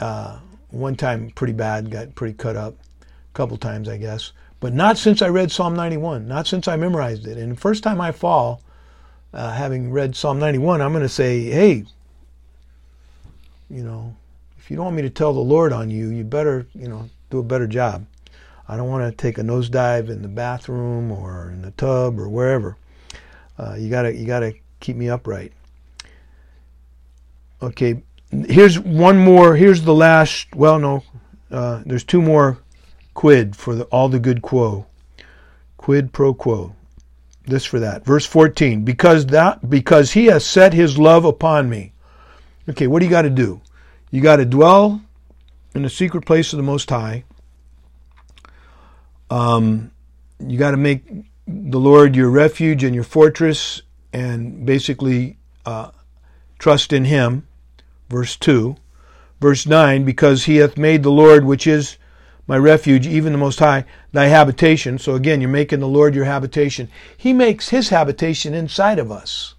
uh, 0.00 0.40
one 0.70 0.96
time 0.96 1.30
pretty 1.30 1.52
bad, 1.52 1.92
got 1.92 2.16
pretty 2.16 2.34
cut 2.34 2.56
up, 2.56 2.74
a 3.02 3.34
couple 3.34 3.56
times, 3.56 3.88
I 3.88 3.98
guess. 3.98 4.32
But 4.58 4.74
not 4.74 4.98
since 4.98 5.22
I 5.22 5.28
read 5.28 5.52
Psalm 5.52 5.76
91, 5.76 6.26
not 6.26 6.48
since 6.48 6.66
I 6.66 6.74
memorized 6.74 7.24
it. 7.28 7.38
And 7.38 7.52
the 7.52 7.56
first 7.56 7.84
time 7.84 8.00
I 8.00 8.10
fall, 8.10 8.62
uh, 9.32 9.52
having 9.52 9.92
read 9.92 10.16
Psalm 10.16 10.40
91, 10.40 10.82
I'm 10.82 10.90
going 10.90 11.04
to 11.04 11.08
say, 11.08 11.42
hey, 11.42 11.84
you 13.70 13.84
know, 13.84 14.16
if 14.58 14.72
you 14.72 14.76
don't 14.76 14.86
want 14.86 14.96
me 14.96 15.02
to 15.02 15.10
tell 15.10 15.32
the 15.32 15.38
Lord 15.38 15.72
on 15.72 15.88
you, 15.88 16.08
you 16.08 16.24
better, 16.24 16.66
you 16.74 16.88
know, 16.88 17.08
do 17.30 17.38
a 17.38 17.44
better 17.44 17.68
job. 17.68 18.04
I 18.68 18.76
don't 18.76 18.88
want 18.88 19.04
to 19.10 19.16
take 19.16 19.38
a 19.38 19.42
nosedive 19.42 20.08
in 20.08 20.22
the 20.22 20.28
bathroom 20.28 21.12
or 21.12 21.50
in 21.50 21.62
the 21.62 21.70
tub 21.72 22.18
or 22.18 22.28
wherever. 22.28 22.76
Uh, 23.58 23.74
you 23.78 23.88
gotta, 23.88 24.14
you 24.14 24.26
gotta 24.26 24.54
keep 24.80 24.96
me 24.96 25.08
upright. 25.08 25.52
Okay, 27.62 28.02
here's 28.30 28.78
one 28.78 29.18
more. 29.18 29.56
Here's 29.56 29.82
the 29.82 29.94
last. 29.94 30.54
Well, 30.54 30.78
no, 30.78 31.02
uh, 31.50 31.82
there's 31.86 32.04
two 32.04 32.20
more 32.20 32.58
quid 33.14 33.56
for 33.56 33.74
the, 33.74 33.84
all 33.84 34.08
the 34.08 34.18
good 34.18 34.42
quo. 34.42 34.86
Quid 35.76 36.12
pro 36.12 36.34
quo. 36.34 36.74
This 37.46 37.64
for 37.64 37.78
that. 37.80 38.04
Verse 38.04 38.26
14. 38.26 38.84
Because 38.84 39.26
that 39.26 39.70
because 39.70 40.12
he 40.12 40.26
has 40.26 40.44
set 40.44 40.74
his 40.74 40.98
love 40.98 41.24
upon 41.24 41.70
me. 41.70 41.92
Okay, 42.68 42.88
what 42.88 42.98
do 42.98 43.06
you 43.06 43.10
got 43.10 43.22
to 43.22 43.30
do? 43.30 43.60
You 44.10 44.20
got 44.20 44.36
to 44.36 44.44
dwell 44.44 45.00
in 45.74 45.82
the 45.82 45.90
secret 45.90 46.26
place 46.26 46.52
of 46.52 46.56
the 46.56 46.64
Most 46.64 46.90
High. 46.90 47.24
Um, 49.30 49.90
you 50.38 50.58
got 50.58 50.72
to 50.72 50.76
make 50.76 51.04
the 51.46 51.78
Lord 51.78 52.16
your 52.16 52.30
refuge 52.30 52.84
and 52.84 52.94
your 52.94 53.04
fortress, 53.04 53.82
and 54.12 54.66
basically 54.66 55.38
uh, 55.64 55.90
trust 56.58 56.92
in 56.92 57.04
Him. 57.04 57.46
Verse 58.08 58.36
2. 58.36 58.76
Verse 59.40 59.66
9, 59.66 60.04
because 60.04 60.44
He 60.44 60.56
hath 60.56 60.76
made 60.76 61.02
the 61.02 61.10
Lord, 61.10 61.44
which 61.44 61.66
is 61.66 61.98
my 62.46 62.56
refuge, 62.56 63.06
even 63.06 63.32
the 63.32 63.38
Most 63.38 63.58
High, 63.58 63.84
thy 64.12 64.26
habitation. 64.26 64.98
So 64.98 65.14
again, 65.14 65.40
you're 65.40 65.50
making 65.50 65.80
the 65.80 65.88
Lord 65.88 66.14
your 66.14 66.24
habitation. 66.24 66.88
He 67.16 67.32
makes 67.32 67.68
His 67.68 67.90
habitation 67.90 68.54
inside 68.54 68.98
of 68.98 69.10
us. 69.10 69.54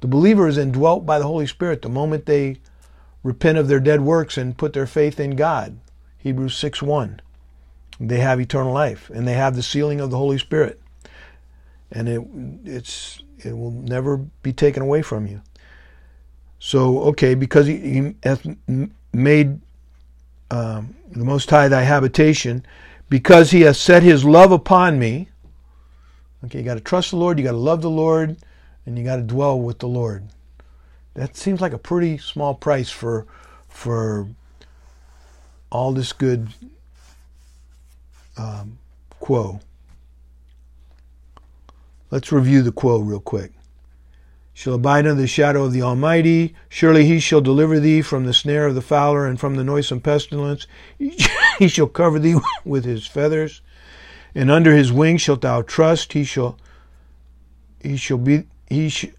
The 0.00 0.08
believer 0.08 0.46
is 0.46 0.58
indwelt 0.58 1.06
by 1.06 1.18
the 1.18 1.26
Holy 1.26 1.46
Spirit 1.46 1.82
the 1.82 1.88
moment 1.88 2.26
they 2.26 2.58
repent 3.22 3.58
of 3.58 3.68
their 3.68 3.80
dead 3.80 4.02
works 4.02 4.36
and 4.36 4.58
put 4.58 4.72
their 4.72 4.86
faith 4.86 5.18
in 5.18 5.36
God. 5.36 5.78
Hebrews 6.18 6.56
6 6.56 6.82
1. 6.82 7.20
They 7.98 8.18
have 8.18 8.40
eternal 8.40 8.72
life 8.72 9.10
and 9.10 9.26
they 9.26 9.34
have 9.34 9.56
the 9.56 9.62
sealing 9.62 10.00
of 10.00 10.10
the 10.10 10.18
Holy 10.18 10.38
Spirit. 10.38 10.80
And 11.90 12.08
it 12.08 12.22
it's 12.64 13.22
it 13.38 13.56
will 13.56 13.70
never 13.70 14.18
be 14.42 14.52
taken 14.52 14.82
away 14.82 15.02
from 15.02 15.26
you. 15.26 15.42
So, 16.58 17.00
okay, 17.04 17.34
because 17.34 17.66
he, 17.66 17.76
he 17.78 18.14
hath 18.22 18.46
made 19.12 19.60
um, 20.50 20.96
the 21.10 21.24
Most 21.24 21.50
High 21.50 21.68
thy 21.68 21.82
habitation, 21.82 22.64
because 23.08 23.50
he 23.50 23.60
has 23.62 23.78
set 23.78 24.02
his 24.02 24.24
love 24.24 24.52
upon 24.52 24.98
me. 24.98 25.28
Okay, 26.44 26.58
you 26.58 26.64
got 26.64 26.74
to 26.74 26.80
trust 26.80 27.10
the 27.10 27.16
Lord, 27.16 27.38
you 27.38 27.44
got 27.44 27.52
to 27.52 27.56
love 27.56 27.82
the 27.82 27.90
Lord, 27.90 28.36
and 28.84 28.98
you 28.98 29.04
got 29.04 29.16
to 29.16 29.22
dwell 29.22 29.60
with 29.60 29.78
the 29.78 29.88
Lord. 29.88 30.24
That 31.14 31.36
seems 31.36 31.60
like 31.60 31.72
a 31.72 31.78
pretty 31.78 32.18
small 32.18 32.54
price 32.54 32.90
for 32.90 33.26
for 33.68 34.28
all 35.70 35.92
this 35.92 36.12
good 36.12 36.48
um, 38.36 38.78
quo. 39.20 39.60
Let's 42.10 42.32
review 42.32 42.62
the 42.62 42.72
quo 42.72 42.98
real 42.98 43.20
quick. 43.20 43.52
Shall 44.54 44.74
abide 44.74 45.06
under 45.06 45.20
the 45.20 45.26
shadow 45.26 45.64
of 45.64 45.72
the 45.72 45.82
Almighty. 45.82 46.54
Surely 46.68 47.04
he 47.04 47.20
shall 47.20 47.40
deliver 47.40 47.78
thee 47.78 48.00
from 48.00 48.24
the 48.24 48.32
snare 48.32 48.66
of 48.66 48.74
the 48.74 48.80
fowler 48.80 49.26
and 49.26 49.38
from 49.38 49.56
the 49.56 49.64
noisome 49.64 50.00
pestilence. 50.00 50.66
he 51.58 51.68
shall 51.68 51.88
cover 51.88 52.18
thee 52.18 52.36
with 52.64 52.84
his 52.84 53.06
feathers, 53.06 53.60
and 54.34 54.50
under 54.50 54.74
his 54.74 54.92
wings 54.92 55.20
shalt 55.20 55.42
thou 55.42 55.62
trust. 55.62 56.14
He 56.14 56.24
shall 56.24 56.56
he 57.82 57.96
shall 57.96 58.18
be 58.18 58.44
he 58.68 58.88
sh- 58.88 59.12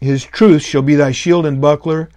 his 0.00 0.24
truth 0.24 0.62
shall 0.62 0.82
be 0.82 0.94
thy 0.94 1.12
shield 1.12 1.46
and 1.46 1.60
buckler. 1.60 2.10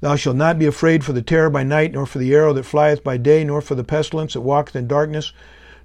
Thou 0.00 0.16
shalt 0.16 0.36
not 0.36 0.58
be 0.58 0.66
afraid 0.66 1.04
for 1.04 1.12
the 1.12 1.22
terror 1.22 1.50
by 1.50 1.62
night, 1.62 1.92
nor 1.92 2.06
for 2.06 2.18
the 2.18 2.34
arrow 2.34 2.52
that 2.52 2.64
flieth 2.64 3.02
by 3.02 3.16
day, 3.16 3.42
nor 3.44 3.60
for 3.60 3.74
the 3.74 3.84
pestilence 3.84 4.34
that 4.34 4.42
walketh 4.42 4.76
in 4.76 4.86
darkness, 4.86 5.32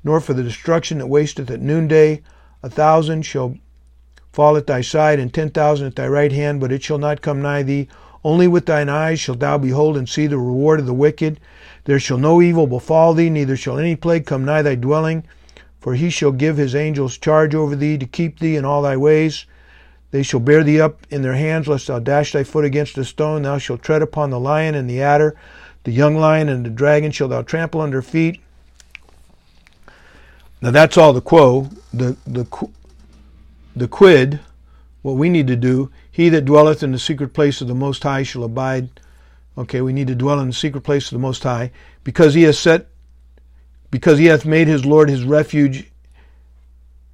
nor 0.03 0.19
for 0.19 0.33
the 0.33 0.43
destruction 0.43 0.97
that 0.97 1.07
wasteth 1.07 1.49
at 1.49 1.61
noonday. 1.61 2.21
A 2.63 2.69
thousand 2.69 3.23
shall 3.23 3.57
fall 4.31 4.55
at 4.57 4.67
thy 4.67 4.81
side, 4.81 5.19
and 5.19 5.33
ten 5.33 5.49
thousand 5.49 5.87
at 5.87 5.95
thy 5.95 6.07
right 6.07 6.31
hand, 6.31 6.59
but 6.59 6.71
it 6.71 6.83
shall 6.83 6.97
not 6.97 7.21
come 7.21 7.41
nigh 7.41 7.63
thee. 7.63 7.87
Only 8.23 8.47
with 8.47 8.65
thine 8.67 8.89
eyes 8.89 9.19
shalt 9.19 9.39
thou 9.39 9.57
behold 9.57 9.97
and 9.97 10.07
see 10.07 10.27
the 10.27 10.37
reward 10.37 10.79
of 10.79 10.85
the 10.85 10.93
wicked. 10.93 11.39
There 11.85 11.99
shall 11.99 12.17
no 12.17 12.41
evil 12.41 12.67
befall 12.67 13.13
thee, 13.13 13.29
neither 13.29 13.57
shall 13.57 13.79
any 13.79 13.95
plague 13.95 14.25
come 14.25 14.45
nigh 14.45 14.61
thy 14.61 14.75
dwelling. 14.75 15.23
For 15.79 15.95
he 15.95 16.11
shall 16.11 16.31
give 16.31 16.57
his 16.57 16.75
angels 16.75 17.17
charge 17.17 17.55
over 17.55 17.75
thee 17.75 17.97
to 17.97 18.05
keep 18.05 18.39
thee 18.39 18.55
in 18.55 18.65
all 18.65 18.83
thy 18.83 18.95
ways. 18.95 19.45
They 20.11 20.21
shall 20.21 20.39
bear 20.39 20.63
thee 20.63 20.79
up 20.79 21.07
in 21.09 21.23
their 21.23 21.33
hands, 21.33 21.67
lest 21.67 21.87
thou 21.87 21.97
dash 21.97 22.33
thy 22.33 22.43
foot 22.43 22.65
against 22.65 22.97
a 22.97 23.05
stone. 23.05 23.41
Thou 23.41 23.57
shalt 23.57 23.81
tread 23.81 24.03
upon 24.03 24.29
the 24.29 24.39
lion 24.39 24.75
and 24.75 24.87
the 24.87 25.01
adder, 25.01 25.35
the 25.83 25.91
young 25.91 26.15
lion 26.15 26.49
and 26.49 26.63
the 26.63 26.69
dragon 26.69 27.11
shall 27.11 27.29
thou 27.29 27.41
trample 27.41 27.81
under 27.81 28.03
feet. 28.03 28.39
Now 30.61 30.71
that's 30.71 30.97
all 30.97 31.13
the 31.13 31.21
quo. 31.21 31.69
The, 31.93 32.15
the, 32.25 32.45
the 33.75 33.87
quid, 33.87 34.39
what 35.01 35.13
we 35.13 35.29
need 35.29 35.47
to 35.47 35.55
do, 35.55 35.91
he 36.11 36.29
that 36.29 36.45
dwelleth 36.45 36.83
in 36.83 36.91
the 36.91 36.99
secret 36.99 37.33
place 37.33 37.61
of 37.61 37.67
the 37.67 37.75
Most 37.75 38.03
High 38.03 38.23
shall 38.23 38.43
abide. 38.43 38.89
Okay, 39.57 39.81
we 39.81 39.93
need 39.93 40.07
to 40.07 40.15
dwell 40.15 40.39
in 40.39 40.47
the 40.47 40.53
secret 40.53 40.81
place 40.81 41.07
of 41.07 41.15
the 41.15 41.21
Most 41.21 41.43
High, 41.43 41.71
because 42.03 42.33
he 42.33 42.43
has 42.43 42.57
set, 42.57 42.87
because 43.89 44.17
he 44.17 44.25
hath 44.25 44.45
made 44.45 44.67
his 44.67 44.85
Lord 44.85 45.09
his 45.09 45.23
refuge, 45.23 45.91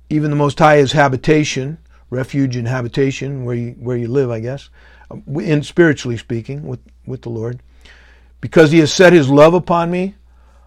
even 0.09 0.29
the 0.29 0.35
Most 0.35 0.59
High 0.59 0.77
his 0.77 0.91
habitation 0.91 1.79
refuge 2.09 2.55
and 2.55 2.67
habitation 2.67 3.43
where 3.43 3.55
you 3.55 3.71
where 3.79 3.97
you 3.97 4.07
live, 4.07 4.29
I 4.29 4.39
guess, 4.39 4.69
uh, 5.11 5.17
in 5.39 5.63
spiritually 5.63 6.17
speaking, 6.17 6.63
with 6.65 6.79
with 7.05 7.21
the 7.23 7.29
Lord, 7.29 7.61
because 8.41 8.71
He 8.71 8.79
has 8.79 8.93
set 8.93 9.13
His 9.13 9.29
love 9.29 9.53
upon 9.53 9.91
me. 9.91 10.15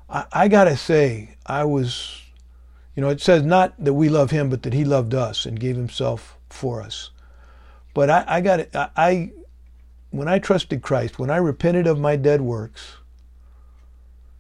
I, 0.09 0.25
I 0.33 0.49
gotta 0.49 0.77
say, 0.77 1.37
I 1.47 1.65
was, 1.65 2.23
you 2.95 3.03
know, 3.03 3.09
it 3.09 3.21
says 3.21 3.43
not 3.43 3.75
that 3.83 3.95
we 3.95 4.09
love 4.09 4.31
Him, 4.31 4.51
but 4.51 4.63
that 4.63 4.73
He 4.73 4.85
loved 4.85 5.15
us 5.15 5.47
and 5.47 5.61
gave 5.61 5.77
Himself 5.77 6.37
for 6.49 6.83
us. 6.83 7.11
But 7.95 8.11
I, 8.11 8.25
I 8.27 8.41
got 8.41 8.61
it. 8.61 8.71
I, 8.75 9.33
when 10.11 10.29
I 10.29 10.39
trusted 10.39 10.83
Christ, 10.83 11.19
when 11.19 11.31
I 11.31 11.37
repented 11.37 11.87
of 11.87 11.99
my 11.99 12.17
dead 12.17 12.41
works, 12.41 12.97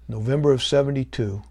November 0.09 0.53
of 0.53 0.63
'72 0.63 1.43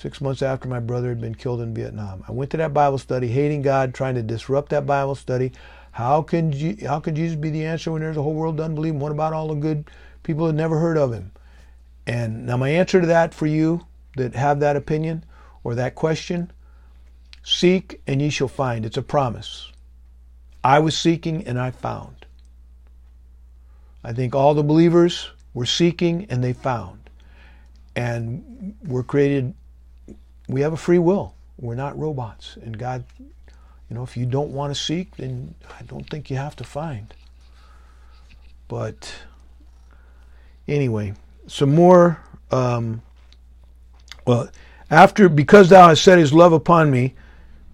six 0.00 0.20
months 0.20 0.40
after 0.40 0.66
my 0.66 0.80
brother 0.80 1.10
had 1.10 1.20
been 1.20 1.34
killed 1.34 1.60
in 1.60 1.74
Vietnam. 1.74 2.24
I 2.26 2.32
went 2.32 2.50
to 2.52 2.56
that 2.56 2.72
Bible 2.72 2.96
study, 2.96 3.28
hating 3.28 3.60
God, 3.60 3.92
trying 3.92 4.14
to 4.14 4.22
disrupt 4.22 4.70
that 4.70 4.86
Bible 4.86 5.14
study. 5.14 5.52
How 5.92 6.22
can 6.22 6.52
how 6.78 7.00
can 7.00 7.14
Jesus 7.14 7.36
be 7.36 7.50
the 7.50 7.66
answer 7.66 7.92
when 7.92 8.00
there's 8.00 8.16
a 8.16 8.22
whole 8.22 8.34
world 8.34 8.56
doesn't 8.56 8.76
believe 8.76 8.94
him? 8.94 9.00
What 9.00 9.12
about 9.12 9.34
all 9.34 9.48
the 9.48 9.54
good 9.54 9.90
people 10.22 10.46
that 10.46 10.54
never 10.54 10.78
heard 10.78 10.96
of 10.96 11.12
him? 11.12 11.32
And 12.06 12.46
now 12.46 12.56
my 12.56 12.70
answer 12.70 13.00
to 13.00 13.06
that 13.08 13.34
for 13.34 13.46
you 13.46 13.86
that 14.16 14.34
have 14.34 14.60
that 14.60 14.76
opinion 14.76 15.24
or 15.64 15.74
that 15.74 15.94
question, 15.94 16.50
seek 17.42 18.00
and 18.06 18.20
ye 18.20 18.30
shall 18.30 18.48
find. 18.48 18.84
It's 18.84 18.96
a 18.96 19.02
promise. 19.02 19.70
I 20.62 20.78
was 20.78 20.96
seeking 20.96 21.46
and 21.46 21.58
I 21.58 21.70
found. 21.70 22.26
I 24.02 24.12
think 24.12 24.34
all 24.34 24.54
the 24.54 24.62
believers 24.62 25.30
were 25.54 25.66
seeking 25.66 26.26
and 26.30 26.42
they 26.42 26.52
found. 26.52 26.98
And 27.96 28.74
we're 28.84 29.02
created, 29.02 29.54
we 30.48 30.60
have 30.62 30.72
a 30.72 30.76
free 30.76 30.98
will. 30.98 31.34
We're 31.58 31.74
not 31.74 31.98
robots. 31.98 32.56
And 32.62 32.78
God, 32.78 33.04
you 33.18 33.96
know, 33.96 34.02
if 34.02 34.16
you 34.16 34.24
don't 34.24 34.50
want 34.50 34.74
to 34.74 34.80
seek, 34.80 35.16
then 35.16 35.54
I 35.78 35.82
don't 35.82 36.08
think 36.08 36.30
you 36.30 36.36
have 36.36 36.56
to 36.56 36.64
find. 36.64 37.12
But 38.68 39.12
anyway, 40.68 41.14
some 41.46 41.74
more. 41.74 42.20
Um, 42.50 43.02
well, 44.26 44.48
after, 44.90 45.28
because 45.28 45.68
thou 45.68 45.88
hast 45.88 46.02
set 46.02 46.18
his 46.18 46.32
love 46.32 46.52
upon 46.52 46.90
me, 46.90 47.14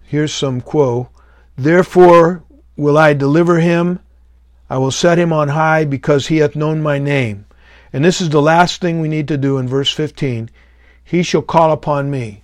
here's 0.04 0.32
some 0.32 0.60
quo. 0.60 1.08
Therefore 1.56 2.44
will 2.76 2.98
I 2.98 3.14
deliver 3.14 3.60
him. 3.60 4.00
I 4.68 4.78
will 4.78 4.90
set 4.90 5.18
him 5.18 5.32
on 5.32 5.48
high 5.48 5.84
because 5.84 6.26
he 6.26 6.38
hath 6.38 6.56
known 6.56 6.82
my 6.82 6.98
name. 6.98 7.46
And 7.92 8.04
this 8.04 8.20
is 8.20 8.30
the 8.30 8.42
last 8.42 8.80
thing 8.80 9.00
we 9.00 9.08
need 9.08 9.28
to 9.28 9.38
do 9.38 9.58
in 9.58 9.68
verse 9.68 9.92
15. 9.92 10.50
He 11.02 11.22
shall 11.22 11.42
call 11.42 11.72
upon 11.72 12.10
me. 12.10 12.42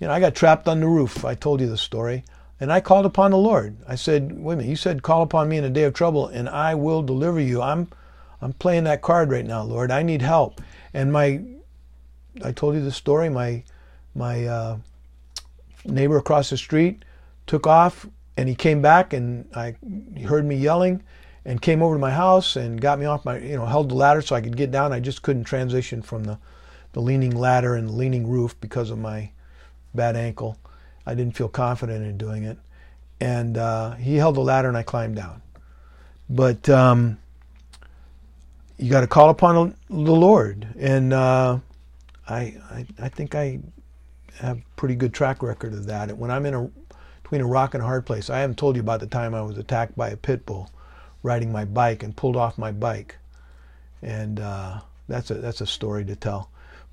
You 0.00 0.06
know, 0.06 0.12
I 0.12 0.20
got 0.20 0.34
trapped 0.34 0.68
on 0.68 0.80
the 0.80 0.86
roof. 0.86 1.24
I 1.24 1.34
told 1.34 1.60
you 1.60 1.68
the 1.68 1.76
story. 1.76 2.24
And 2.60 2.72
I 2.72 2.80
called 2.80 3.06
upon 3.06 3.30
the 3.30 3.36
Lord. 3.36 3.76
I 3.86 3.94
said, 3.94 4.32
wait 4.32 4.54
a 4.54 4.56
minute, 4.56 4.70
you 4.70 4.76
said 4.76 5.02
call 5.02 5.22
upon 5.22 5.48
me 5.48 5.58
in 5.58 5.64
a 5.64 5.70
day 5.70 5.84
of 5.84 5.94
trouble 5.94 6.26
and 6.26 6.48
I 6.48 6.74
will 6.74 7.02
deliver 7.02 7.40
you. 7.40 7.62
I'm 7.62 7.88
I'm 8.40 8.52
playing 8.52 8.84
that 8.84 9.02
card 9.02 9.30
right 9.30 9.46
now, 9.46 9.62
Lord. 9.62 9.90
I 9.90 10.02
need 10.02 10.22
help. 10.22 10.60
And 10.94 11.12
my 11.12 11.42
I 12.44 12.52
told 12.52 12.74
you 12.74 12.82
the 12.82 12.92
story, 12.92 13.28
my 13.28 13.62
my 14.14 14.46
uh, 14.46 14.78
neighbor 15.84 16.16
across 16.16 16.50
the 16.50 16.56
street 16.56 17.04
took 17.46 17.66
off 17.66 18.06
and 18.36 18.48
he 18.48 18.54
came 18.54 18.82
back 18.82 19.12
and 19.12 19.48
I 19.54 19.76
he 20.14 20.22
heard 20.22 20.44
me 20.44 20.56
yelling 20.56 21.02
and 21.44 21.60
came 21.62 21.82
over 21.82 21.94
to 21.94 21.98
my 21.98 22.10
house 22.10 22.56
and 22.56 22.80
got 22.80 22.98
me 22.98 23.06
off 23.06 23.24
my 23.24 23.38
you 23.38 23.56
know 23.56 23.66
held 23.66 23.90
the 23.90 23.94
ladder 23.94 24.22
so 24.22 24.36
I 24.36 24.40
could 24.40 24.56
get 24.56 24.70
down. 24.70 24.92
I 24.92 25.00
just 25.00 25.22
couldn't 25.22 25.44
transition 25.44 26.02
from 26.02 26.24
the 26.24 26.38
the 26.92 27.00
leaning 27.00 27.36
ladder 27.36 27.74
and 27.74 27.88
the 27.88 27.92
leaning 27.92 28.26
roof 28.26 28.58
because 28.60 28.90
of 28.90 28.98
my 28.98 29.30
bad 29.94 30.16
ankle. 30.16 30.58
I 31.06 31.14
didn't 31.14 31.36
feel 31.36 31.48
confident 31.48 32.04
in 32.04 32.18
doing 32.18 32.44
it, 32.44 32.58
and 33.20 33.56
uh, 33.56 33.92
he 33.94 34.16
held 34.16 34.36
the 34.36 34.40
ladder 34.40 34.68
and 34.68 34.76
I 34.76 34.82
climbed 34.82 35.16
down. 35.16 35.42
But 36.28 36.68
um, 36.68 37.18
you 38.76 38.90
got 38.90 39.00
to 39.00 39.06
call 39.06 39.30
upon 39.30 39.74
the 39.88 39.94
Lord, 40.12 40.68
and 40.78 41.12
uh, 41.12 41.58
I, 42.28 42.60
I 42.70 42.86
I 43.00 43.08
think 43.08 43.34
I 43.34 43.60
have 44.38 44.60
pretty 44.76 44.94
good 44.94 45.14
track 45.14 45.42
record 45.42 45.72
of 45.72 45.86
that. 45.86 46.16
When 46.16 46.30
I'm 46.30 46.46
in 46.46 46.54
a 46.54 46.70
between 47.28 47.42
a 47.42 47.46
rock 47.46 47.74
and 47.74 47.82
a 47.82 47.86
hard 47.86 48.06
place. 48.06 48.30
I 48.30 48.38
haven't 48.38 48.56
told 48.56 48.74
you 48.74 48.80
about 48.80 49.00
the 49.00 49.06
time 49.06 49.34
I 49.34 49.42
was 49.42 49.58
attacked 49.58 49.94
by 49.94 50.08
a 50.08 50.16
pit 50.16 50.46
bull 50.46 50.70
riding 51.22 51.52
my 51.52 51.66
bike 51.66 52.02
and 52.02 52.16
pulled 52.16 52.36
off 52.36 52.56
my 52.56 52.72
bike, 52.72 53.18
and 54.00 54.40
uh, 54.40 54.80
that's 55.08 55.30
a 55.30 55.34
that's 55.34 55.60
a 55.60 55.66
story 55.66 56.06
to 56.06 56.16
tell. 56.16 56.48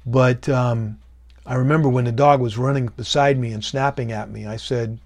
But 0.06 0.50
um, 0.50 1.00
I 1.46 1.56
remember 1.56 1.88
when 1.88 2.04
the 2.04 2.12
dog 2.12 2.42
was 2.42 2.58
running 2.58 2.88
beside 2.88 3.40
me 3.40 3.54
and 3.54 3.64
snapping 3.64 4.12
at 4.12 4.30
me. 4.30 4.46
I 4.46 4.58
said, 4.58 5.00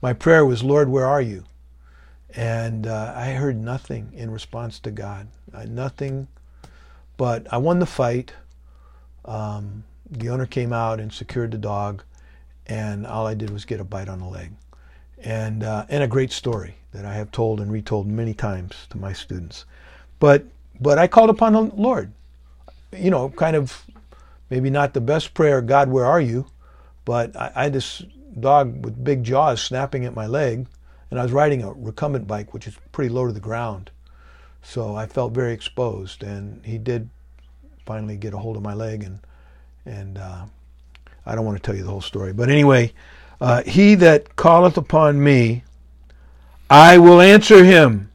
my 0.00 0.12
prayer 0.12 0.44
was, 0.44 0.64
Lord, 0.64 0.88
where 0.88 1.06
are 1.06 1.22
you? 1.22 1.44
And 2.34 2.86
uh, 2.86 3.12
I 3.14 3.32
heard 3.32 3.56
nothing 3.56 4.10
in 4.14 4.32
response 4.32 4.80
to 4.80 4.90
God. 4.90 5.28
Nothing. 5.68 6.26
But 7.16 7.46
I 7.52 7.58
won 7.58 7.78
the 7.78 7.86
fight. 7.86 8.32
Um, 9.24 9.84
the 10.10 10.28
owner 10.28 10.46
came 10.46 10.72
out 10.72 11.00
and 11.00 11.12
secured 11.12 11.52
the 11.52 11.58
dog, 11.58 12.02
and 12.66 13.06
all 13.06 13.26
I 13.26 13.34
did 13.34 13.50
was 13.50 13.64
get 13.64 13.80
a 13.80 13.84
bite 13.84 14.08
on 14.08 14.18
the 14.18 14.26
leg 14.26 14.52
and 15.24 15.62
uh, 15.62 15.86
and 15.88 16.02
a 16.02 16.08
great 16.08 16.32
story 16.32 16.74
that 16.92 17.04
I 17.04 17.14
have 17.14 17.30
told 17.30 17.60
and 17.60 17.72
retold 17.72 18.06
many 18.06 18.34
times 18.34 18.86
to 18.90 18.98
my 18.98 19.12
students. 19.12 19.64
But 20.18 20.44
but 20.80 20.98
I 20.98 21.06
called 21.06 21.30
upon 21.30 21.52
the 21.52 21.62
Lord, 21.62 22.12
you 22.92 23.10
know, 23.10 23.30
kind 23.30 23.56
of 23.56 23.84
maybe 24.50 24.70
not 24.70 24.94
the 24.94 25.00
best 25.00 25.34
prayer, 25.34 25.62
God, 25.62 25.88
where 25.88 26.04
are 26.04 26.20
you? 26.20 26.46
But 27.04 27.36
I, 27.36 27.52
I 27.54 27.62
had 27.64 27.72
this 27.72 28.02
dog 28.38 28.84
with 28.84 29.02
big 29.02 29.24
jaws 29.24 29.62
snapping 29.62 30.04
at 30.04 30.14
my 30.14 30.26
leg, 30.26 30.66
and 31.10 31.20
I 31.20 31.22
was 31.22 31.32
riding 31.32 31.62
a 31.62 31.72
recumbent 31.72 32.26
bike, 32.26 32.52
which 32.52 32.66
is 32.66 32.76
pretty 32.90 33.08
low 33.08 33.26
to 33.26 33.32
the 33.32 33.40
ground. 33.40 33.90
So 34.62 34.94
I 34.94 35.06
felt 35.06 35.32
very 35.32 35.52
exposed, 35.52 36.22
and 36.22 36.64
he 36.64 36.78
did 36.78 37.10
finally 37.84 38.16
get 38.16 38.34
a 38.34 38.38
hold 38.38 38.56
of 38.56 38.62
my 38.62 38.74
leg, 38.74 39.02
and 39.02 39.18
and 39.84 40.18
uh, 40.18 40.44
I 41.26 41.34
don't 41.34 41.44
want 41.44 41.56
to 41.56 41.62
tell 41.62 41.76
you 41.76 41.84
the 41.84 41.90
whole 41.90 42.00
story, 42.00 42.32
but 42.32 42.48
anyway, 42.48 42.92
uh, 43.40 43.62
he 43.64 43.94
that 43.96 44.36
calleth 44.36 44.76
upon 44.76 45.22
me, 45.22 45.64
I 46.70 46.98
will 46.98 47.20
answer 47.20 47.64
him. 47.64 48.10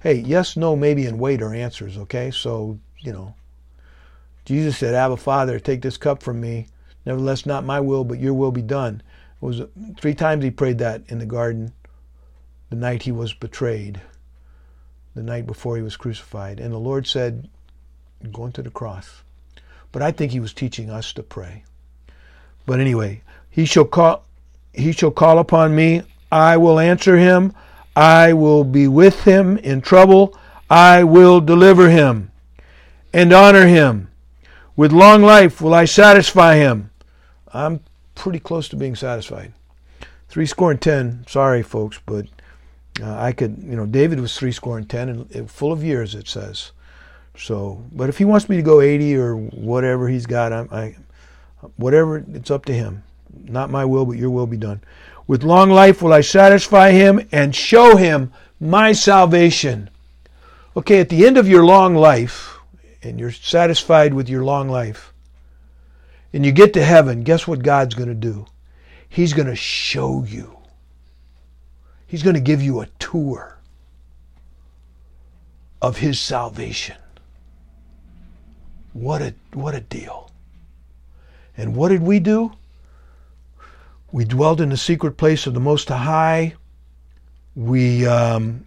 Hey, 0.00 0.14
yes, 0.14 0.56
no, 0.56 0.76
maybe, 0.76 1.06
and 1.06 1.18
wait 1.18 1.42
are 1.42 1.52
answers, 1.52 1.98
okay? 1.98 2.30
So, 2.30 2.78
you 3.00 3.12
know, 3.12 3.34
Jesus 4.44 4.78
said, 4.78 4.94
Abba, 4.94 5.18
Father, 5.18 5.58
take 5.60 5.82
this 5.82 5.98
cup 5.98 6.22
from 6.22 6.40
me. 6.40 6.68
Nevertheless, 7.04 7.44
not 7.44 7.64
my 7.64 7.80
will, 7.80 8.04
but 8.04 8.18
your 8.18 8.32
will 8.32 8.52
be 8.52 8.62
done. 8.62 9.02
It 9.42 9.44
was 9.44 9.62
three 9.98 10.14
times 10.14 10.42
he 10.42 10.50
prayed 10.50 10.78
that 10.78 11.02
in 11.08 11.18
the 11.18 11.26
garden 11.26 11.72
the 12.70 12.76
night 12.76 13.02
he 13.02 13.12
was 13.12 13.34
betrayed, 13.34 14.00
the 15.14 15.22
night 15.22 15.46
before 15.46 15.76
he 15.76 15.82
was 15.82 15.96
crucified. 15.96 16.60
And 16.60 16.72
the 16.72 16.78
Lord 16.78 17.06
said, 17.06 17.48
going 18.32 18.52
to 18.52 18.62
the 18.62 18.70
cross. 18.70 19.22
But 19.92 20.02
I 20.02 20.12
think 20.12 20.32
he 20.32 20.40
was 20.40 20.52
teaching 20.52 20.90
us 20.90 21.12
to 21.14 21.22
pray. 21.22 21.64
But 22.66 22.80
anyway, 22.80 23.22
he 23.48 23.64
shall 23.64 23.84
call 23.84 24.24
he 24.72 24.92
shall 24.92 25.10
call 25.10 25.38
upon 25.38 25.74
me, 25.74 26.02
I 26.30 26.56
will 26.56 26.78
answer 26.78 27.16
him. 27.16 27.52
I 27.96 28.32
will 28.32 28.64
be 28.64 28.86
with 28.86 29.24
him 29.24 29.58
in 29.58 29.80
trouble. 29.80 30.38
I 30.68 31.02
will 31.02 31.40
deliver 31.40 31.90
him 31.90 32.30
and 33.12 33.32
honor 33.32 33.66
him. 33.66 34.10
With 34.76 34.92
long 34.92 35.22
life 35.22 35.60
will 35.60 35.74
I 35.74 35.84
satisfy 35.84 36.54
him. 36.56 36.90
I'm 37.52 37.80
pretty 38.14 38.38
close 38.38 38.68
to 38.68 38.76
being 38.76 38.94
satisfied. 38.94 39.52
Three 40.28 40.46
score 40.46 40.70
and 40.70 40.80
ten. 40.80 41.24
Sorry, 41.28 41.62
folks, 41.62 41.98
but 42.06 42.26
uh, 43.02 43.18
I 43.18 43.32
could, 43.32 43.58
you 43.58 43.74
know, 43.74 43.86
David 43.86 44.20
was 44.20 44.36
three 44.36 44.52
score 44.52 44.78
and 44.78 44.88
ten 44.88 45.08
and 45.08 45.50
full 45.50 45.72
of 45.72 45.82
years, 45.82 46.14
it 46.14 46.28
says. 46.28 46.70
So, 47.36 47.82
but 47.92 48.08
if 48.08 48.18
he 48.18 48.24
wants 48.24 48.48
me 48.48 48.56
to 48.56 48.62
go 48.62 48.80
80 48.80 49.16
or 49.16 49.36
whatever 49.36 50.08
he's 50.08 50.26
got, 50.26 50.52
I, 50.52 50.66
I 50.70 50.96
whatever, 51.76 52.24
it's 52.32 52.50
up 52.50 52.64
to 52.66 52.74
him. 52.74 53.02
Not 53.32 53.70
my 53.70 53.84
will, 53.84 54.04
but 54.04 54.18
your 54.18 54.30
will 54.30 54.46
be 54.46 54.56
done. 54.56 54.80
With 55.26 55.44
long 55.44 55.70
life 55.70 56.02
will 56.02 56.12
I 56.12 56.22
satisfy 56.22 56.90
him 56.90 57.26
and 57.30 57.54
show 57.54 57.96
him 57.96 58.32
my 58.58 58.92
salvation. 58.92 59.88
Okay, 60.76 61.00
at 61.00 61.08
the 61.08 61.26
end 61.26 61.38
of 61.38 61.48
your 61.48 61.64
long 61.64 61.94
life, 61.94 62.58
and 63.02 63.18
you're 63.18 63.32
satisfied 63.32 64.12
with 64.12 64.28
your 64.28 64.44
long 64.44 64.68
life, 64.68 65.12
and 66.32 66.44
you 66.44 66.52
get 66.52 66.72
to 66.74 66.84
heaven, 66.84 67.22
guess 67.22 67.46
what 67.46 67.62
God's 67.62 67.94
going 67.94 68.08
to 68.08 68.14
do? 68.14 68.46
He's 69.08 69.32
going 69.32 69.48
to 69.48 69.56
show 69.56 70.24
you. 70.24 70.58
He's 72.06 72.22
going 72.22 72.34
to 72.34 72.40
give 72.40 72.62
you 72.62 72.80
a 72.80 72.88
tour 72.98 73.58
of 75.80 75.98
his 75.98 76.20
salvation. 76.20 76.96
What 78.92 79.22
a 79.22 79.34
what 79.52 79.74
a 79.74 79.80
deal. 79.80 80.30
And 81.56 81.76
what 81.76 81.90
did 81.90 82.02
we 82.02 82.20
do? 82.20 82.52
We 84.12 84.24
dwelled 84.24 84.60
in 84.60 84.70
the 84.70 84.76
secret 84.76 85.16
place 85.16 85.46
of 85.46 85.54
the 85.54 85.60
Most 85.60 85.88
High. 85.88 86.54
We, 87.54 88.06
um, 88.06 88.64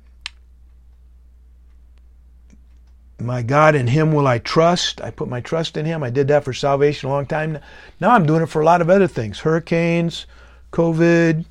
my 3.20 3.42
God, 3.42 3.76
in 3.76 3.88
Him 3.88 4.14
will 4.14 4.28
I 4.28 4.38
trust. 4.38 5.02
I 5.02 5.10
put 5.10 5.28
my 5.28 5.42
trust 5.42 5.76
in 5.76 5.86
Him. 5.86 6.04
I 6.04 6.10
did 6.10 6.28
that 6.30 6.44
for 6.44 6.54
salvation 6.54 7.10
a 7.10 7.12
long 7.12 7.26
time. 7.26 7.60
Now 8.00 8.12
I'm 8.12 8.26
doing 8.26 8.44
it 8.44 8.50
for 8.50 8.62
a 8.62 8.66
lot 8.66 8.82
of 8.82 8.90
other 8.90 9.08
things 9.08 9.40
hurricanes, 9.40 10.28
COVID, 10.72 11.46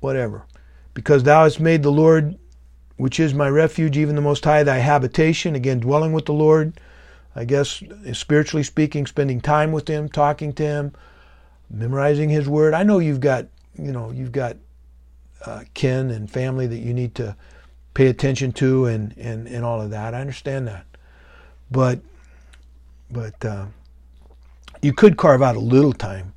whatever. 0.00 0.44
Because 0.94 1.22
thou 1.22 1.44
hast 1.44 1.60
made 1.60 1.82
the 1.82 1.92
Lord, 1.92 2.38
which 2.96 3.20
is 3.20 3.34
my 3.34 3.48
refuge, 3.48 3.98
even 3.98 4.14
the 4.14 4.22
Most 4.22 4.44
High, 4.44 4.62
thy 4.62 4.78
habitation. 4.78 5.54
Again, 5.54 5.80
dwelling 5.80 6.12
with 6.12 6.26
the 6.26 6.32
Lord. 6.32 6.72
I 7.36 7.44
guess, 7.44 7.82
spiritually 8.12 8.64
speaking, 8.64 9.06
spending 9.06 9.40
time 9.40 9.72
with 9.72 9.88
Him, 9.88 10.08
talking 10.08 10.52
to 10.54 10.62
Him 10.62 10.92
memorizing 11.70 12.30
His 12.30 12.48
Word. 12.48 12.74
I 12.74 12.82
know 12.82 12.98
you've 12.98 13.20
got, 13.20 13.46
you 13.76 13.92
know, 13.92 14.10
you've 14.10 14.32
got 14.32 14.56
uh, 15.44 15.64
kin 15.74 16.10
and 16.10 16.30
family 16.30 16.66
that 16.66 16.78
you 16.78 16.92
need 16.92 17.14
to 17.16 17.36
pay 17.94 18.06
attention 18.06 18.52
to 18.52 18.86
and, 18.86 19.14
and, 19.16 19.46
and 19.46 19.64
all 19.64 19.80
of 19.80 19.90
that. 19.90 20.14
I 20.14 20.20
understand 20.20 20.66
that. 20.68 20.86
But, 21.70 22.00
but 23.10 23.44
uh, 23.44 23.66
you 24.80 24.92
could 24.92 25.16
carve 25.16 25.42
out 25.42 25.56
a 25.56 25.60
little 25.60 25.92
time 25.92 26.32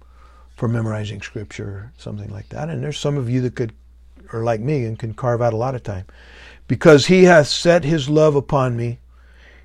for 0.55 0.67
memorizing 0.67 1.21
Scripture, 1.21 1.91
something 1.97 2.29
like 2.29 2.49
that. 2.49 2.69
And 2.69 2.83
there's 2.83 2.99
some 2.99 3.17
of 3.17 3.29
you 3.29 3.41
that 3.41 3.55
could, 3.55 3.73
or 4.33 4.43
like 4.43 4.61
me, 4.61 4.85
and 4.85 4.99
can 4.99 5.13
carve 5.13 5.41
out 5.41 5.53
a 5.53 5.57
lot 5.57 5.75
of 5.75 5.83
time. 5.83 6.05
Because 6.67 7.07
He 7.07 7.23
hath 7.23 7.47
set 7.47 7.83
His 7.83 8.09
love 8.09 8.35
upon 8.35 8.75
me. 8.75 8.99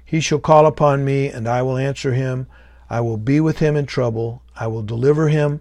He 0.06 0.20
shall 0.20 0.38
call 0.38 0.66
upon 0.66 1.04
me, 1.04 1.28
and 1.28 1.46
I 1.48 1.60
will 1.62 1.76
answer 1.76 2.14
him. 2.14 2.46
I 2.88 3.00
will 3.00 3.16
be 3.16 3.40
with 3.40 3.58
him 3.58 3.76
in 3.76 3.84
trouble. 3.84 4.42
I 4.54 4.68
will 4.68 4.82
deliver 4.82 5.28
him 5.28 5.60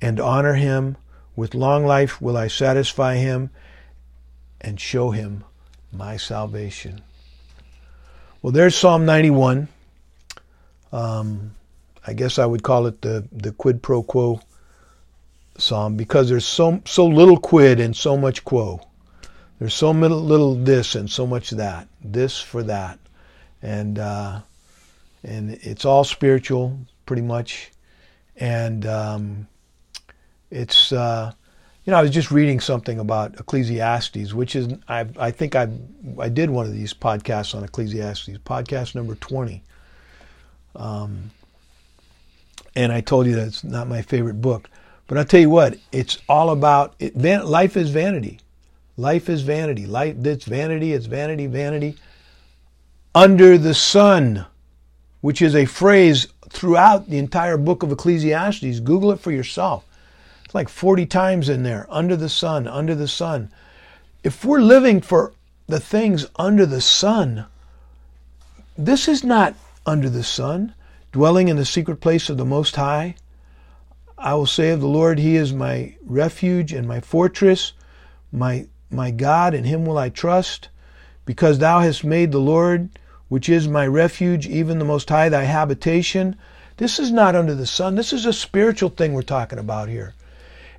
and 0.00 0.18
honor 0.18 0.54
him. 0.54 0.96
With 1.36 1.54
long 1.54 1.84
life 1.86 2.20
will 2.20 2.36
I 2.36 2.48
satisfy 2.48 3.16
him 3.16 3.50
and 4.60 4.80
show 4.80 5.10
him 5.10 5.44
my 5.92 6.16
salvation. 6.16 7.02
Well, 8.42 8.52
there's 8.52 8.74
Psalm 8.74 9.04
91. 9.04 9.68
Um, 10.90 11.54
I 12.06 12.14
guess 12.14 12.38
I 12.38 12.46
would 12.46 12.62
call 12.62 12.86
it 12.86 13.02
the, 13.02 13.28
the 13.30 13.52
quid 13.52 13.82
pro 13.82 14.02
quo 14.02 14.40
psalm 15.58 15.96
because 15.96 16.28
there's 16.28 16.46
so 16.46 16.80
so 16.86 17.04
little 17.04 17.36
quid 17.36 17.80
and 17.80 17.94
so 17.94 18.16
much 18.16 18.44
quo. 18.44 18.80
There's 19.58 19.74
so 19.74 19.90
little, 19.90 20.22
little 20.22 20.54
this 20.54 20.94
and 20.94 21.10
so 21.10 21.26
much 21.26 21.50
that. 21.50 21.88
This 22.02 22.40
for 22.40 22.62
that, 22.62 22.98
and 23.62 23.98
uh, 23.98 24.40
and 25.24 25.52
it's 25.62 25.84
all 25.84 26.04
spiritual, 26.04 26.78
pretty 27.06 27.22
much. 27.22 27.70
And 28.36 28.86
um, 28.86 29.48
it's 30.50 30.92
uh, 30.92 31.32
you 31.84 31.90
know 31.90 31.98
I 31.98 32.02
was 32.02 32.10
just 32.10 32.30
reading 32.30 32.60
something 32.60 32.98
about 32.98 33.38
Ecclesiastes, 33.40 34.32
which 34.32 34.54
is 34.56 34.68
I 34.88 35.06
I 35.18 35.30
think 35.30 35.56
I 35.56 35.68
I 36.18 36.28
did 36.28 36.50
one 36.50 36.66
of 36.66 36.72
these 36.72 36.94
podcasts 36.94 37.54
on 37.54 37.64
Ecclesiastes, 37.64 38.38
podcast 38.38 38.94
number 38.94 39.14
twenty. 39.16 39.62
Um, 40.76 41.30
and 42.76 42.92
I 42.92 43.00
told 43.00 43.26
you 43.26 43.34
that 43.34 43.48
it's 43.48 43.64
not 43.64 43.88
my 43.88 44.02
favorite 44.02 44.40
book. 44.40 44.70
But 45.08 45.18
I'll 45.18 45.24
tell 45.24 45.40
you 45.40 45.50
what, 45.50 45.78
it's 45.90 46.18
all 46.28 46.50
about 46.50 46.94
it, 46.98 47.14
van, 47.14 47.46
life 47.46 47.76
is 47.76 47.90
vanity. 47.90 48.38
Life 48.96 49.28
is 49.28 49.42
vanity. 49.42 49.86
Life, 49.86 50.16
it's 50.24 50.44
vanity, 50.44 50.92
it's 50.92 51.06
vanity, 51.06 51.46
vanity. 51.46 51.96
Under 53.14 53.58
the 53.58 53.74
sun, 53.74 54.46
which 55.20 55.42
is 55.42 55.54
a 55.54 55.64
phrase 55.64 56.28
throughout 56.48 57.08
the 57.08 57.18
entire 57.18 57.56
book 57.56 57.82
of 57.82 57.92
Ecclesiastes. 57.92 58.80
Google 58.80 59.12
it 59.12 59.20
for 59.20 59.32
yourself. 59.32 59.84
It's 60.44 60.54
like 60.54 60.68
40 60.68 61.06
times 61.06 61.48
in 61.48 61.62
there. 61.62 61.86
Under 61.90 62.16
the 62.16 62.28
sun, 62.28 62.66
under 62.66 62.94
the 62.94 63.08
sun. 63.08 63.50
If 64.22 64.44
we're 64.44 64.60
living 64.60 65.00
for 65.00 65.32
the 65.66 65.80
things 65.80 66.26
under 66.36 66.64
the 66.64 66.80
sun, 66.80 67.46
this 68.76 69.08
is 69.08 69.24
not 69.24 69.54
under 69.84 70.08
the 70.08 70.22
sun, 70.22 70.74
dwelling 71.12 71.48
in 71.48 71.56
the 71.56 71.64
secret 71.64 72.00
place 72.00 72.30
of 72.30 72.36
the 72.36 72.44
Most 72.44 72.76
High 72.76 73.14
I 74.20 74.34
will 74.34 74.46
say 74.46 74.70
of 74.70 74.80
the 74.80 74.88
Lord, 74.88 75.20
He 75.20 75.36
is 75.36 75.52
my 75.52 75.94
refuge 76.04 76.72
and 76.72 76.88
my 76.88 77.00
fortress, 77.00 77.72
my, 78.32 78.66
my 78.90 79.12
God, 79.12 79.54
in 79.54 79.62
Him 79.62 79.86
will 79.86 79.96
I 79.96 80.08
trust. 80.08 80.68
Because 81.28 81.58
thou 81.58 81.80
hast 81.80 82.04
made 82.04 82.32
the 82.32 82.40
Lord, 82.40 82.88
which 83.28 83.50
is 83.50 83.68
my 83.68 83.86
refuge, 83.86 84.46
even 84.46 84.78
the 84.78 84.84
Most 84.86 85.10
High, 85.10 85.28
thy 85.28 85.44
habitation. 85.44 86.36
This 86.78 86.98
is 86.98 87.12
not 87.12 87.36
under 87.36 87.54
the 87.54 87.66
sun. 87.66 87.96
This 87.96 88.14
is 88.14 88.24
a 88.24 88.32
spiritual 88.32 88.88
thing 88.88 89.12
we're 89.12 89.20
talking 89.20 89.58
about 89.58 89.90
here. 89.90 90.14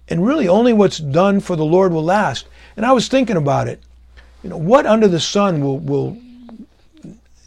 And 0.08 0.26
really, 0.26 0.48
only 0.48 0.74
what's 0.74 0.98
done 0.98 1.40
for 1.40 1.56
the 1.56 1.64
Lord 1.64 1.94
will 1.94 2.04
last. 2.04 2.48
And 2.76 2.84
I 2.84 2.94
was 2.94 3.08
thinking 3.08 3.38
about 3.38 3.68
it. 3.68 3.80
You 4.42 4.50
know, 4.50 4.58
what 4.58 4.88
under 4.88 5.08
the 5.08 5.20
sun 5.20 5.62
will, 5.62 5.78
will 5.78 6.18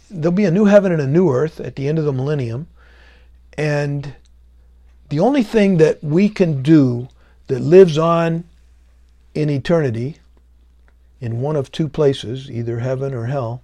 there'll 0.08 0.30
be 0.30 0.44
a 0.44 0.52
new 0.52 0.66
heaven 0.66 0.92
and 0.92 1.02
a 1.02 1.06
new 1.08 1.28
earth 1.28 1.58
at 1.58 1.74
the 1.74 1.88
end 1.88 1.98
of 1.98 2.04
the 2.04 2.12
millennium. 2.12 2.68
And 3.58 4.14
the 5.08 5.18
only 5.18 5.42
thing 5.42 5.78
that 5.78 6.04
we 6.04 6.28
can 6.28 6.62
do 6.62 7.08
that 7.48 7.62
lives 7.62 7.98
on 7.98 8.44
in 9.34 9.50
eternity, 9.50 10.18
in 11.22 11.40
one 11.40 11.54
of 11.54 11.70
two 11.70 11.88
places, 11.88 12.50
either 12.50 12.80
heaven 12.80 13.14
or 13.14 13.26
hell, 13.26 13.62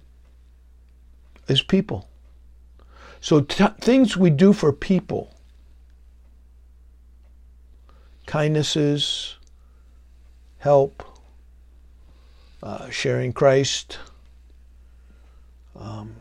is 1.49 1.61
people. 1.61 2.07
So 3.19 3.41
t- 3.41 3.65
things 3.81 4.15
we 4.15 4.29
do 4.29 4.53
for 4.53 4.71
people, 4.71 5.35
kindnesses, 8.25 9.35
help, 10.59 11.03
uh, 12.63 12.89
sharing 12.89 13.33
Christ, 13.33 13.99
um, 15.77 16.15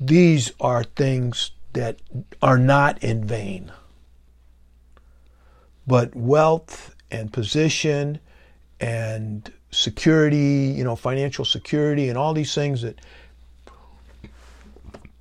these 0.00 0.52
are 0.58 0.84
things 0.84 1.50
that 1.74 1.98
are 2.40 2.58
not 2.58 3.04
in 3.04 3.26
vain. 3.26 3.70
But 5.86 6.16
wealth 6.16 6.94
and 7.10 7.30
position 7.30 8.20
and 8.80 9.52
security, 9.70 10.72
you 10.76 10.84
know, 10.84 10.96
financial 10.96 11.44
security 11.44 12.08
and 12.08 12.16
all 12.16 12.34
these 12.34 12.54
things 12.54 12.82
that 12.82 12.98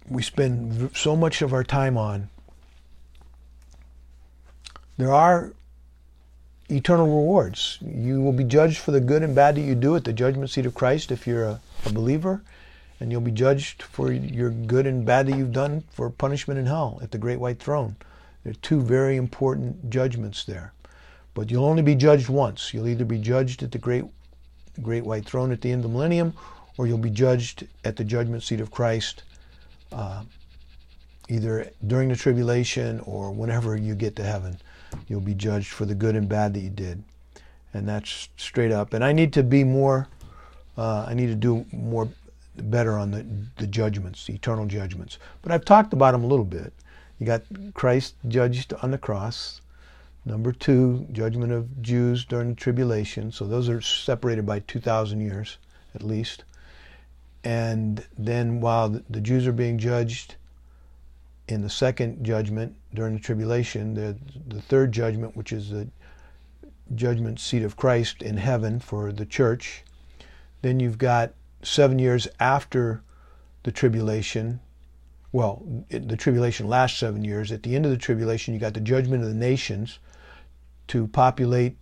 we 0.07 0.21
spend 0.21 0.91
so 0.95 1.15
much 1.15 1.41
of 1.41 1.53
our 1.53 1.63
time 1.63 1.97
on, 1.97 2.29
there 4.97 5.11
are 5.11 5.53
eternal 6.69 7.05
rewards. 7.05 7.77
You 7.81 8.21
will 8.21 8.33
be 8.33 8.43
judged 8.43 8.77
for 8.77 8.91
the 8.91 9.01
good 9.01 9.23
and 9.23 9.35
bad 9.35 9.55
that 9.55 9.61
you 9.61 9.75
do 9.75 9.95
at 9.95 10.03
the 10.03 10.13
judgment 10.13 10.49
seat 10.49 10.65
of 10.65 10.73
Christ 10.73 11.11
if 11.11 11.27
you're 11.27 11.45
a, 11.45 11.59
a 11.85 11.91
believer 11.91 12.41
and 12.99 13.11
you'll 13.11 13.21
be 13.21 13.31
judged 13.31 13.83
for 13.83 14.11
your 14.11 14.49
good 14.49 14.87
and 14.87 15.05
bad 15.05 15.27
that 15.27 15.37
you've 15.37 15.51
done 15.51 15.83
for 15.91 16.09
punishment 16.09 16.59
in 16.59 16.65
hell 16.65 16.99
at 17.01 17.11
the 17.11 17.17
great 17.17 17.39
white 17.39 17.59
throne. 17.59 17.95
There 18.43 18.51
are 18.51 18.61
two 18.61 18.81
very 18.81 19.17
important 19.17 19.89
judgments 19.89 20.45
there. 20.45 20.73
But 21.33 21.51
you'll 21.51 21.65
only 21.65 21.81
be 21.81 21.95
judged 21.95 22.29
once. 22.29 22.73
You'll 22.73 22.87
either 22.87 23.03
be 23.03 23.19
judged 23.19 23.61
at 23.61 23.71
the 23.71 23.77
great 23.77 24.05
great 24.81 25.05
white 25.05 25.25
throne 25.25 25.51
at 25.51 25.61
the 25.61 25.71
end 25.71 25.83
of 25.83 25.91
the 25.91 25.93
millennium, 25.93 26.33
or 26.77 26.87
you'll 26.87 26.97
be 26.97 27.09
judged 27.09 27.67
at 27.83 27.95
the 27.95 28.03
judgment 28.03 28.43
seat 28.43 28.59
of 28.59 28.71
Christ, 28.71 29.23
uh, 29.91 30.23
either 31.29 31.71
during 31.87 32.09
the 32.09 32.15
tribulation 32.15 32.99
or 33.01 33.31
whenever 33.31 33.75
you 33.75 33.95
get 33.95 34.15
to 34.17 34.23
heaven. 34.23 34.57
You'll 35.07 35.21
be 35.21 35.33
judged 35.33 35.71
for 35.71 35.85
the 35.85 35.95
good 35.95 36.15
and 36.15 36.29
bad 36.29 36.53
that 36.53 36.59
you 36.59 36.69
did. 36.69 37.03
And 37.73 37.87
that's 37.87 38.29
straight 38.37 38.71
up. 38.71 38.93
And 38.93 39.03
I 39.03 39.11
need 39.11 39.33
to 39.33 39.43
be 39.43 39.63
more, 39.63 40.07
uh, 40.77 41.05
I 41.07 41.13
need 41.13 41.27
to 41.27 41.35
do 41.35 41.65
more 41.71 42.07
better 42.57 42.97
on 42.97 43.11
the, 43.11 43.25
the 43.57 43.67
judgments, 43.67 44.25
the 44.25 44.33
eternal 44.33 44.65
judgments. 44.65 45.17
But 45.41 45.51
I've 45.51 45.65
talked 45.65 45.91
about 45.91 46.11
them 46.13 46.23
a 46.23 46.27
little 46.27 46.45
bit. 46.45 46.73
You 47.19 47.25
got 47.25 47.41
Christ 47.73 48.15
judged 48.27 48.73
on 48.81 48.91
the 48.91 48.97
cross. 48.97 49.61
Number 50.27 50.51
two, 50.51 51.05
judgment 51.11 51.51
of 51.51 51.83
Jews 51.83 52.25
during 52.25 52.49
the 52.49 52.55
tribulation. 52.55 53.31
So 53.31 53.45
those 53.45 53.69
are 53.69 53.79
separated 53.79 54.45
by 54.45 54.59
2,000 54.59 55.21
years 55.21 55.59
at 55.93 56.03
least. 56.03 56.43
And 57.43 58.05
then 58.17 58.59
while 58.59 58.89
the 58.89 59.21
Jews 59.21 59.45
are 59.45 59.53
being 59.53 59.77
judged 59.77 60.35
in 61.47 61.61
the 61.61 61.69
second 61.69 62.23
judgment 62.23 62.75
during 62.93 63.13
the 63.13 63.19
tribulation, 63.19 63.93
the, 63.93 64.17
the 64.47 64.61
third 64.61 64.91
judgment, 64.91 65.37
which 65.37 65.53
is 65.53 65.69
the 65.69 65.87
judgment 66.95 67.39
seat 67.39 67.61
of 67.61 67.77
Christ 67.77 68.23
in 68.23 68.37
heaven 68.37 68.79
for 68.79 69.11
the 69.11 69.25
church, 69.27 69.83
then 70.63 70.79
you've 70.79 70.97
got 70.97 71.33
seven 71.61 71.99
years 71.99 72.27
after 72.39 73.03
the 73.61 73.71
tribulation, 73.71 74.59
well, 75.31 75.63
the 75.89 76.17
tribulation 76.17 76.67
lasts 76.67 76.99
seven 76.99 77.23
years. 77.23 77.51
At 77.51 77.61
the 77.61 77.75
end 77.75 77.85
of 77.85 77.91
the 77.91 77.97
tribulation, 77.97 78.55
you 78.55 78.59
got 78.59 78.73
the 78.73 78.79
judgment 78.79 79.21
of 79.21 79.29
the 79.29 79.35
nations 79.35 79.99
to 80.87 81.07
populate 81.07 81.77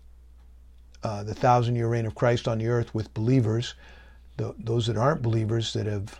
uh, 1.03 1.23
the 1.23 1.33
thousand 1.33 1.75
year 1.75 1.87
reign 1.87 2.05
of 2.05 2.15
Christ 2.15 2.47
on 2.47 2.59
the 2.59 2.67
earth 2.67 2.93
with 2.93 3.13
believers. 3.13 3.73
The, 4.37 4.55
those 4.57 4.87
that 4.87 4.97
aren't 4.97 5.21
believers 5.21 5.73
that 5.73 5.85
have 5.85 6.19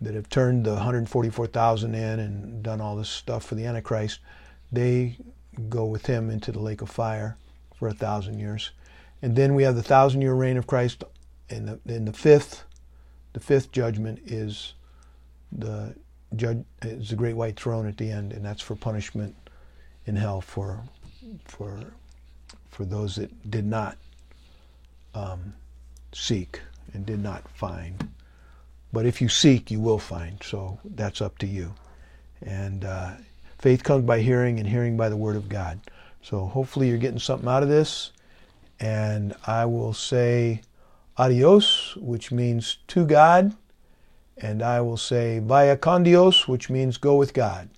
that 0.00 0.14
have 0.14 0.28
turned 0.28 0.64
the 0.64 0.72
144,000 0.72 1.94
in 1.94 2.18
and 2.18 2.62
done 2.62 2.80
all 2.80 2.96
this 2.96 3.08
stuff 3.08 3.44
for 3.44 3.54
the 3.54 3.64
Antichrist, 3.64 4.18
they 4.72 5.16
go 5.68 5.84
with 5.84 6.06
him 6.06 6.28
into 6.28 6.50
the 6.50 6.58
lake 6.58 6.82
of 6.82 6.90
fire 6.90 7.36
for 7.76 7.86
a 7.86 7.94
thousand 7.94 8.40
years. 8.40 8.72
And 9.20 9.36
then 9.36 9.54
we 9.54 9.62
have 9.62 9.76
the 9.76 9.82
thousand 9.82 10.22
year 10.22 10.34
reign 10.34 10.56
of 10.56 10.66
Christ 10.66 11.04
in 11.48 11.66
the, 11.66 11.80
in 11.86 12.04
the 12.04 12.12
fifth 12.12 12.64
the 13.32 13.40
fifth 13.40 13.72
judgment 13.72 14.20
is 14.26 14.74
the 15.50 15.94
judge 16.36 16.64
is 16.82 17.10
the 17.10 17.16
great 17.16 17.36
white 17.36 17.58
throne 17.58 17.86
at 17.86 17.96
the 17.96 18.10
end, 18.10 18.32
and 18.32 18.44
that's 18.44 18.62
for 18.62 18.74
punishment 18.74 19.34
in 20.06 20.16
hell 20.16 20.40
for 20.40 20.82
for 21.44 21.92
for 22.72 22.84
those 22.84 23.16
that 23.16 23.50
did 23.50 23.66
not 23.66 23.96
um, 25.14 25.54
seek 26.12 26.60
and 26.92 27.06
did 27.06 27.22
not 27.22 27.46
find. 27.48 28.08
But 28.92 29.06
if 29.06 29.20
you 29.20 29.28
seek, 29.28 29.70
you 29.70 29.78
will 29.78 29.98
find. 29.98 30.42
So 30.42 30.80
that's 30.84 31.20
up 31.22 31.38
to 31.38 31.46
you. 31.46 31.74
And 32.44 32.84
uh, 32.84 33.12
faith 33.58 33.84
comes 33.84 34.04
by 34.04 34.20
hearing, 34.20 34.58
and 34.58 34.68
hearing 34.68 34.96
by 34.96 35.08
the 35.08 35.16
word 35.16 35.36
of 35.36 35.48
God. 35.48 35.80
So 36.22 36.46
hopefully 36.46 36.88
you're 36.88 36.98
getting 36.98 37.18
something 37.18 37.48
out 37.48 37.62
of 37.62 37.68
this. 37.68 38.10
And 38.80 39.34
I 39.46 39.66
will 39.66 39.92
say 39.92 40.62
adios, 41.16 41.94
which 41.96 42.32
means 42.32 42.78
to 42.88 43.06
God, 43.06 43.54
and 44.36 44.62
I 44.62 44.80
will 44.80 44.96
say 44.96 45.38
vaya 45.38 45.76
con 45.76 46.02
Dios, 46.02 46.48
which 46.48 46.68
means 46.68 46.96
go 46.96 47.14
with 47.16 47.32
God. 47.32 47.68